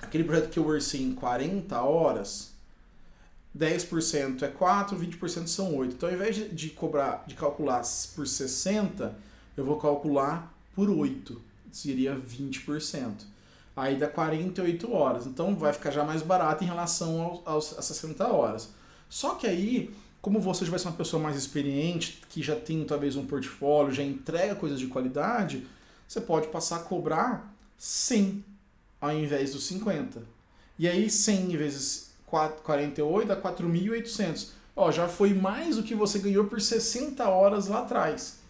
aquele 0.00 0.22
projeto 0.22 0.50
que 0.50 0.58
eu 0.60 0.66
orcei 0.68 1.02
em 1.02 1.12
40 1.12 1.82
horas, 1.82 2.52
10% 3.58 4.42
é 4.42 4.48
4, 4.48 4.96
20% 4.96 5.48
são 5.48 5.74
8. 5.74 5.96
Então, 5.96 6.08
ao 6.08 6.14
invés 6.14 6.36
de, 6.54 6.70
cobrar, 6.70 7.24
de 7.26 7.34
calcular 7.34 7.82
por 8.14 8.24
60, 8.24 9.18
eu 9.56 9.64
vou 9.64 9.80
calcular 9.80 10.51
por 10.74 10.90
8, 10.90 11.40
seria 11.70 12.16
20%. 12.16 13.24
Aí 13.74 13.96
dá 13.96 14.06
48 14.06 14.92
horas, 14.92 15.26
então 15.26 15.56
vai 15.56 15.72
ficar 15.72 15.90
já 15.90 16.04
mais 16.04 16.22
barato 16.22 16.62
em 16.62 16.66
relação 16.66 17.42
aos, 17.44 17.76
aos 17.76 17.86
60 17.86 18.26
horas. 18.28 18.68
Só 19.08 19.34
que 19.34 19.46
aí, 19.46 19.94
como 20.20 20.40
você 20.40 20.64
já 20.64 20.70
vai 20.70 20.78
ser 20.78 20.88
uma 20.88 20.96
pessoa 20.96 21.22
mais 21.22 21.36
experiente, 21.36 22.22
que 22.28 22.42
já 22.42 22.54
tem 22.54 22.84
talvez 22.84 23.16
um 23.16 23.26
portfólio, 23.26 23.92
já 23.92 24.02
entrega 24.02 24.54
coisas 24.54 24.78
de 24.78 24.86
qualidade, 24.88 25.66
você 26.06 26.20
pode 26.20 26.48
passar 26.48 26.76
a 26.76 26.80
cobrar 26.80 27.54
100 27.78 28.44
ao 29.00 29.12
invés 29.12 29.52
dos 29.52 29.64
50. 29.66 30.22
E 30.78 30.86
aí 30.86 31.08
100 31.08 31.48
vezes 31.56 32.10
48 32.26 33.28
dá 33.28 33.40
4.800. 33.40 34.48
Ó, 34.76 34.90
já 34.90 35.08
foi 35.08 35.34
mais 35.34 35.76
do 35.76 35.82
que 35.82 35.94
você 35.94 36.18
ganhou 36.18 36.44
por 36.44 36.60
60 36.60 37.26
horas 37.28 37.68
lá 37.68 37.80
atrás. 37.80 38.41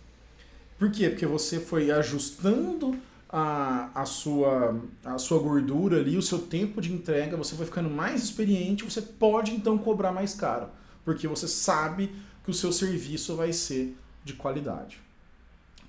Por 0.82 0.90
quê? 0.90 1.08
Porque 1.10 1.24
você 1.24 1.60
foi 1.60 1.92
ajustando 1.92 2.98
a, 3.30 3.88
a, 3.94 4.04
sua, 4.04 4.82
a 5.04 5.16
sua 5.16 5.38
gordura 5.38 6.00
ali, 6.00 6.16
o 6.16 6.22
seu 6.22 6.40
tempo 6.40 6.80
de 6.80 6.92
entrega, 6.92 7.36
você 7.36 7.54
foi 7.54 7.66
ficando 7.66 7.88
mais 7.88 8.24
experiente, 8.24 8.82
você 8.82 9.00
pode 9.00 9.52
então 9.52 9.78
cobrar 9.78 10.10
mais 10.10 10.34
caro, 10.34 10.68
porque 11.04 11.28
você 11.28 11.46
sabe 11.46 12.10
que 12.42 12.50
o 12.50 12.52
seu 12.52 12.72
serviço 12.72 13.36
vai 13.36 13.52
ser 13.52 13.96
de 14.24 14.32
qualidade. 14.32 14.98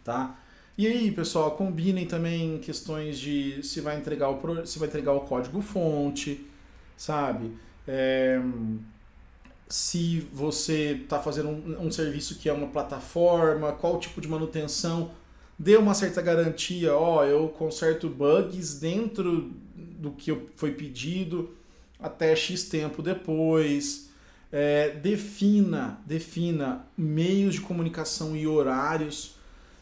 Tá? 0.04 0.40
E 0.78 0.86
aí, 0.86 1.12
pessoal, 1.12 1.58
combinem 1.58 2.06
também 2.06 2.60
questões 2.60 3.18
de 3.18 3.64
se 3.64 3.82
vai 3.82 3.98
entregar 3.98 4.30
o, 4.30 4.64
se 4.64 4.78
vai 4.78 4.88
entregar 4.88 5.14
o 5.14 5.22
código 5.22 5.60
fonte, 5.60 6.46
sabe? 6.96 7.52
É, 7.88 8.40
se 9.68 10.28
você 10.32 11.00
está 11.04 11.20
fazendo 11.20 11.50
um, 11.50 11.88
um, 11.88 11.92
serviço 11.92 12.36
que 12.36 12.48
é 12.48 12.54
uma 12.54 12.68
plataforma, 12.68 13.72
qual 13.72 14.00
tipo 14.00 14.22
de 14.22 14.28
manutenção, 14.28 15.12
dê 15.58 15.78
uma 15.78 15.94
certa 15.94 16.22
garantia, 16.22 16.96
ó, 16.96 17.20
oh, 17.20 17.24
eu 17.24 17.50
conserto 17.50 18.10
bugs 18.10 18.80
dentro 18.80 19.52
do 19.76 20.12
que 20.12 20.36
foi 20.56 20.72
pedido 20.72 21.56
até 22.00 22.36
X 22.36 22.66
tempo 22.66 23.02
depois. 23.02 24.10
É, 24.52 24.92
defina, 24.92 26.00
defina 26.06 26.86
meios 26.96 27.56
de 27.56 27.62
comunicação 27.62 28.36
e 28.36 28.46
horários. 28.46 29.36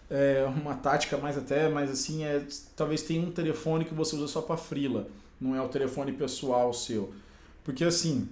É 0.09 0.45
uma 0.45 0.75
tática 0.75 1.17
mais 1.17 1.37
até, 1.37 1.67
mas 1.67 1.89
assim, 1.89 2.23
é, 2.23 2.45
talvez 2.75 3.01
tenha 3.01 3.21
um 3.21 3.31
telefone 3.31 3.85
que 3.85 3.93
você 3.93 4.15
usa 4.15 4.27
só 4.27 4.41
para 4.41 4.57
frila, 4.57 5.07
não 5.39 5.55
é 5.55 5.61
o 5.61 5.69
telefone 5.69 6.11
pessoal 6.11 6.73
seu. 6.73 7.13
Porque 7.63 7.83
assim, 7.83 8.29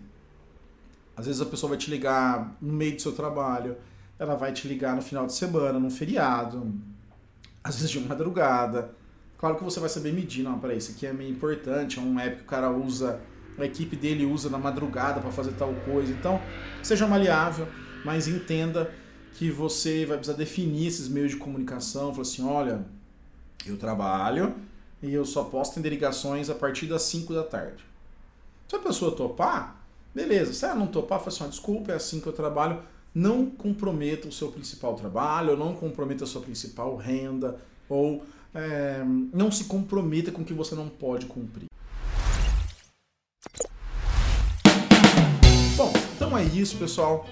às 1.20 1.26
vezes 1.26 1.42
a 1.42 1.46
pessoa 1.46 1.72
vai 1.72 1.78
te 1.78 1.90
ligar 1.90 2.56
no 2.62 2.72
meio 2.72 2.96
do 2.96 3.02
seu 3.02 3.12
trabalho, 3.12 3.76
ela 4.18 4.36
vai 4.36 4.54
te 4.54 4.68
ligar 4.68 4.96
no 4.96 5.02
final 5.02 5.28
de 5.28 5.34
semana, 5.34 5.78
num 5.78 5.90
feriado, 5.90 6.74
às 7.62 7.76
vezes 7.76 7.92
de 7.92 8.00
madrugada. 8.00 8.92
Claro 9.38 9.58
que 9.58 9.64
você 9.64 9.82
vai 9.82 9.90
saber 9.90 10.14
medir, 10.14 10.44
não, 10.44 10.58
peraí, 10.60 10.78
isso 10.78 10.92
aqui 10.92 11.06
é 11.06 11.12
meio 11.12 11.30
importante, 11.30 12.00
é 12.00 12.02
um 12.02 12.18
app 12.18 12.38
que 12.38 12.44
o 12.44 12.46
cara 12.46 12.72
usa, 12.72 13.20
a 13.58 13.66
equipe 13.66 13.98
dele 13.98 14.26
usa 14.26 14.50
na 14.50 14.58
madrugada 14.58 15.20
para 15.20 15.30
fazer 15.30 15.52
tal 15.52 15.74
coisa. 15.86 16.12
Então, 16.12 16.42
seja 16.82 17.06
maleável, 17.06 17.68
mas 18.06 18.28
entenda 18.28 18.90
que 19.34 19.52
você 19.52 20.06
vai 20.06 20.18
precisar 20.18 20.38
definir 20.38 20.88
esses 20.88 21.10
meios 21.10 21.32
de 21.32 21.38
comunicação, 21.38 22.12
falar 22.12 22.22
assim, 22.22 22.48
olha, 22.48 22.86
eu 23.66 23.78
trabalho 23.78 24.56
e 25.04 25.14
eu 25.14 25.26
só 25.26 25.44
posso 25.44 25.74
ter 25.82 25.90
ligações 25.90 26.50
a 26.50 26.56
partir 26.56 26.88
das 26.88 27.02
5 27.04 27.34
da 27.34 27.44
tarde. 27.44 27.84
Se 28.70 28.76
a 28.76 28.80
pessoa 28.80 29.16
topar, 29.16 29.79
Beleza, 30.14 30.54
se 30.54 30.66
ela 30.66 30.76
não 30.76 30.88
topar, 30.88 31.20
fala 31.20 31.30
assim, 31.30 31.50
desculpa, 31.50 31.92
é 31.92 31.96
assim 31.96 32.20
que 32.20 32.28
eu 32.28 32.34
trabalho. 32.34 32.82
Não 33.14 33.46
comprometa 33.46 34.28
o 34.28 34.32
seu 34.32 34.52
principal 34.52 34.96
trabalho, 34.96 35.56
não 35.56 35.76
comprometa 35.76 36.24
a 36.24 36.28
sua 36.28 36.42
principal 36.42 36.96
renda, 36.96 37.60
ou 37.88 38.24
é, 38.54 39.04
não 39.34 39.52
se 39.52 39.66
comprometa 39.66 40.32
com 40.32 40.42
o 40.42 40.46
que 40.46 40.54
você 40.54 40.74
não 40.76 40.90
pode 40.90 41.26
cumprir. 41.26 41.68
Bom, 45.76 45.94
então 46.16 46.38
é 46.38 46.44
isso, 46.44 46.78
pessoal. 46.78 47.28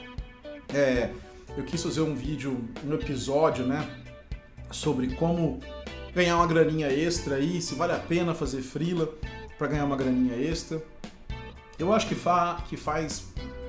É, 0.73 1.11
eu 1.57 1.63
quis 1.63 1.81
fazer 1.81 2.01
um 2.01 2.13
vídeo, 2.15 2.63
um 2.85 2.93
episódio, 2.93 3.65
né, 3.65 3.87
sobre 4.71 5.15
como 5.15 5.59
ganhar 6.13 6.37
uma 6.37 6.47
graninha 6.47 6.87
extra 6.87 7.35
aí, 7.35 7.61
se 7.61 7.75
vale 7.75 7.93
a 7.93 7.99
pena 7.99 8.33
fazer 8.35 8.61
frila 8.61 9.09
para 9.57 9.67
ganhar 9.67 9.85
uma 9.85 9.95
graninha 9.95 10.35
extra. 10.35 10.81
Eu 11.79 11.93
acho 11.93 12.07
que, 12.07 12.15
fa 12.15 12.63
que 12.67 12.75
faz. 12.75 13.25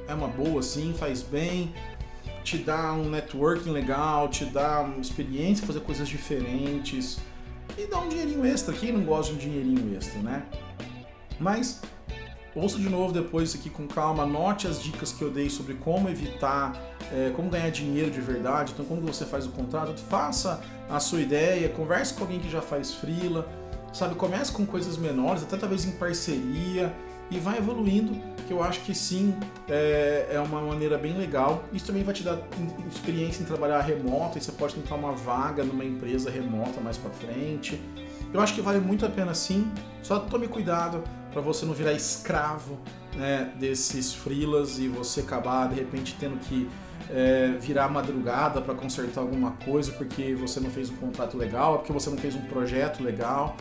É 0.06 0.14
uma 0.14 0.28
boa, 0.28 0.62
sim, 0.62 0.94
faz 0.98 1.22
bem. 1.22 1.74
te 2.42 2.56
dá 2.56 2.92
um 2.92 3.10
networking 3.10 3.70
legal, 3.70 4.28
te 4.28 4.46
dá 4.46 4.80
uma 4.80 5.00
experiência, 5.00 5.66
fazer 5.66 5.80
coisas 5.80 6.08
diferentes 6.08 7.18
e 7.76 7.86
dá 7.86 7.98
um 8.00 8.08
dinheirinho 8.08 8.46
extra. 8.46 8.72
Quem 8.72 8.92
não 8.92 9.02
gosta 9.02 9.34
de 9.34 9.38
um 9.38 9.50
dinheirinho 9.50 9.94
extra, 9.94 10.18
né? 10.20 10.46
Mas 11.38 11.82
ouça 12.54 12.78
de 12.78 12.88
novo 12.88 13.12
depois 13.12 13.50
isso 13.50 13.58
aqui 13.58 13.68
com 13.68 13.86
calma, 13.86 14.22
anote 14.22 14.66
as 14.66 14.82
dicas 14.82 15.12
que 15.12 15.22
eu 15.22 15.30
dei 15.30 15.50
sobre 15.50 15.74
como 15.74 16.08
evitar, 16.08 16.74
é, 17.12 17.30
como 17.36 17.50
ganhar 17.50 17.70
dinheiro 17.70 18.10
de 18.10 18.20
verdade. 18.20 18.72
Então, 18.72 18.86
quando 18.86 19.06
você 19.06 19.26
faz 19.26 19.44
o 19.46 19.50
contrato, 19.50 20.00
faça 20.08 20.60
a 20.88 20.98
sua 20.98 21.20
ideia, 21.20 21.68
converse 21.68 22.14
com 22.14 22.22
alguém 22.22 22.40
que 22.40 22.50
já 22.50 22.62
faz 22.62 22.94
freela, 22.94 23.46
sabe? 23.92 24.14
Comece 24.14 24.50
com 24.50 24.64
coisas 24.64 24.96
menores, 24.96 25.42
até 25.42 25.58
talvez 25.58 25.84
em 25.84 25.92
parceria 25.92 26.92
e 27.30 27.38
vai 27.38 27.58
evoluindo, 27.58 28.16
que 28.46 28.52
eu 28.52 28.62
acho 28.62 28.80
que 28.80 28.94
sim, 28.94 29.34
é, 29.68 30.28
é 30.32 30.40
uma 30.40 30.60
maneira 30.60 30.96
bem 30.96 31.16
legal. 31.16 31.64
Isso 31.72 31.86
também 31.86 32.02
vai 32.02 32.14
te 32.14 32.22
dar 32.22 32.38
experiência 32.90 33.42
em 33.42 33.46
trabalhar 33.46 33.80
remoto, 33.82 34.38
e 34.38 34.40
você 34.40 34.52
pode 34.52 34.74
tentar 34.74 34.94
uma 34.94 35.12
vaga 35.12 35.62
numa 35.62 35.84
empresa 35.84 36.30
remota 36.30 36.80
mais 36.80 36.96
para 36.96 37.10
frente. 37.10 37.80
Eu 38.32 38.40
acho 38.40 38.54
que 38.54 38.60
vale 38.60 38.78
muito 38.78 39.04
a 39.06 39.08
pena 39.08 39.34
sim, 39.34 39.70
só 40.02 40.18
tome 40.18 40.48
cuidado 40.48 41.02
para 41.30 41.40
você 41.40 41.64
não 41.64 41.74
virar 41.74 41.92
escravo 41.92 42.78
né, 43.16 43.52
desses 43.58 44.12
freelas 44.14 44.78
e 44.78 44.88
você 44.88 45.20
acabar 45.20 45.68
de 45.68 45.74
repente 45.74 46.16
tendo 46.18 46.38
que 46.40 46.68
é, 47.10 47.54
virar 47.60 47.88
madrugada 47.88 48.60
para 48.60 48.74
consertar 48.74 49.20
alguma 49.20 49.52
coisa 49.64 49.92
porque 49.92 50.34
você 50.34 50.60
não 50.60 50.70
fez 50.70 50.90
um 50.90 50.96
contrato 50.96 51.36
legal, 51.36 51.78
porque 51.78 51.92
você 51.92 52.10
não 52.10 52.18
fez 52.18 52.34
um 52.34 52.42
projeto 52.42 53.02
legal, 53.02 53.56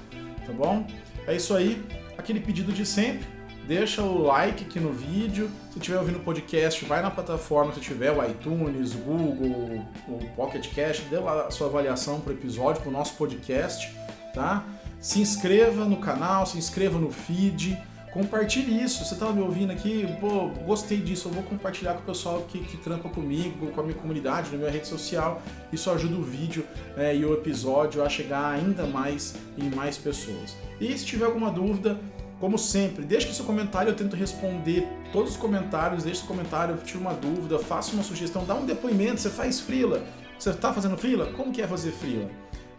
tá 0.45 0.51
bom? 0.51 0.85
É 1.25 1.35
isso 1.35 1.53
aí, 1.53 1.81
aquele 2.17 2.39
pedido 2.39 2.71
de 2.71 2.85
sempre 2.85 3.36
deixa 3.67 4.01
o 4.01 4.23
like 4.23 4.63
aqui 4.63 4.79
no 4.79 4.93
vídeo. 4.93 5.51
Se 5.71 5.77
estiver 5.77 5.99
ouvindo 5.99 6.19
o 6.19 6.21
podcast, 6.21 6.83
vai 6.85 7.01
na 7.01 7.11
plataforma 7.11 7.73
que 7.73 7.81
tiver, 7.81 8.11
o 8.11 8.23
iTunes, 8.23 8.95
o 8.95 8.99
Google, 8.99 9.85
o 10.07 10.25
Pocket 10.35 10.73
Cast, 10.73 11.03
dê 11.09 11.17
lá 11.17 11.47
a 11.47 11.51
sua 11.51 11.67
avaliação 11.67 12.21
para 12.21 12.31
o 12.31 12.35
episódio, 12.35 12.81
para 12.81 12.89
o 12.89 12.93
nosso 12.93 13.15
podcast, 13.15 13.93
tá? 14.33 14.63
Se 15.01 15.19
inscreva 15.19 15.83
no 15.83 15.97
canal, 15.97 16.45
se 16.45 16.57
inscreva 16.57 16.97
no 16.97 17.11
feed, 17.11 17.77
compartilhe 18.13 18.81
isso. 18.81 19.03
Você 19.03 19.13
estava 19.13 19.33
me 19.33 19.41
ouvindo 19.41 19.71
aqui, 19.71 20.07
pô, 20.21 20.47
gostei 20.65 20.99
disso, 20.99 21.27
eu 21.27 21.33
vou 21.33 21.43
compartilhar 21.43 21.93
com 21.93 21.99
o 21.99 22.05
pessoal 22.05 22.41
que, 22.47 22.59
que 22.59 22.77
trampa 22.77 23.09
comigo, 23.09 23.69
com 23.71 23.81
a 23.81 23.83
minha 23.83 23.95
comunidade, 23.95 24.49
na 24.49 24.57
minha 24.57 24.71
rede 24.71 24.87
social. 24.87 25.41
Isso 25.73 25.91
ajuda 25.91 26.15
o 26.15 26.23
vídeo 26.23 26.65
é, 26.95 27.13
e 27.13 27.25
o 27.25 27.33
episódio 27.33 28.01
a 28.01 28.07
chegar 28.07 28.49
ainda 28.49 28.87
mais 28.87 29.35
em 29.57 29.69
mais 29.69 29.97
pessoas. 29.97 30.55
E 30.79 30.97
se 30.97 31.05
tiver 31.05 31.25
alguma 31.25 31.51
dúvida, 31.51 31.99
como 32.39 32.57
sempre, 32.57 33.03
deixe 33.03 33.31
seu 33.33 33.45
comentário, 33.45 33.89
eu 33.89 33.95
tento 33.95 34.15
responder 34.15 34.87
todos 35.11 35.31
os 35.31 35.37
comentários, 35.37 36.03
deixe 36.03 36.19
seu 36.19 36.27
comentário, 36.27 36.77
tire 36.77 36.99
uma 36.99 37.13
dúvida, 37.13 37.57
faça 37.59 37.93
uma 37.93 38.03
sugestão, 38.03 38.45
dá 38.45 38.53
um 38.53 38.65
depoimento, 38.65 39.19
você 39.19 39.29
faz 39.29 39.59
frila, 39.59 40.03
você 40.37 40.51
está 40.51 40.71
fazendo 40.71 40.97
frila? 40.97 41.27
Como 41.33 41.51
que 41.51 41.61
é 41.61 41.67
fazer 41.67 41.91
frila? 41.91 42.29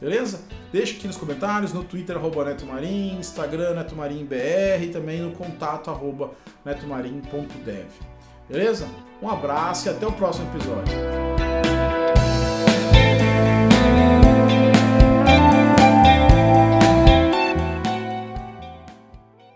Beleza? 0.00 0.42
Deixe 0.72 0.96
aqui 0.96 1.08
nos 1.08 1.16
comentários, 1.16 1.72
no 1.72 1.82
Twitter, 1.82 2.16
arroba 2.16 2.44
netomarim, 2.44 3.18
Instagram, 3.18 3.74
netomarimbr 3.74 4.82
e 4.82 4.90
também 4.92 5.20
no 5.20 5.32
contato, 5.32 5.90
arroba 5.90 6.30
netomarim.dev. 6.64 7.88
Beleza? 8.48 8.86
Um 9.20 9.28
abraço 9.28 9.88
e 9.88 9.90
até 9.90 10.06
o 10.06 10.12
próximo 10.12 10.48
episódio. 10.54 11.47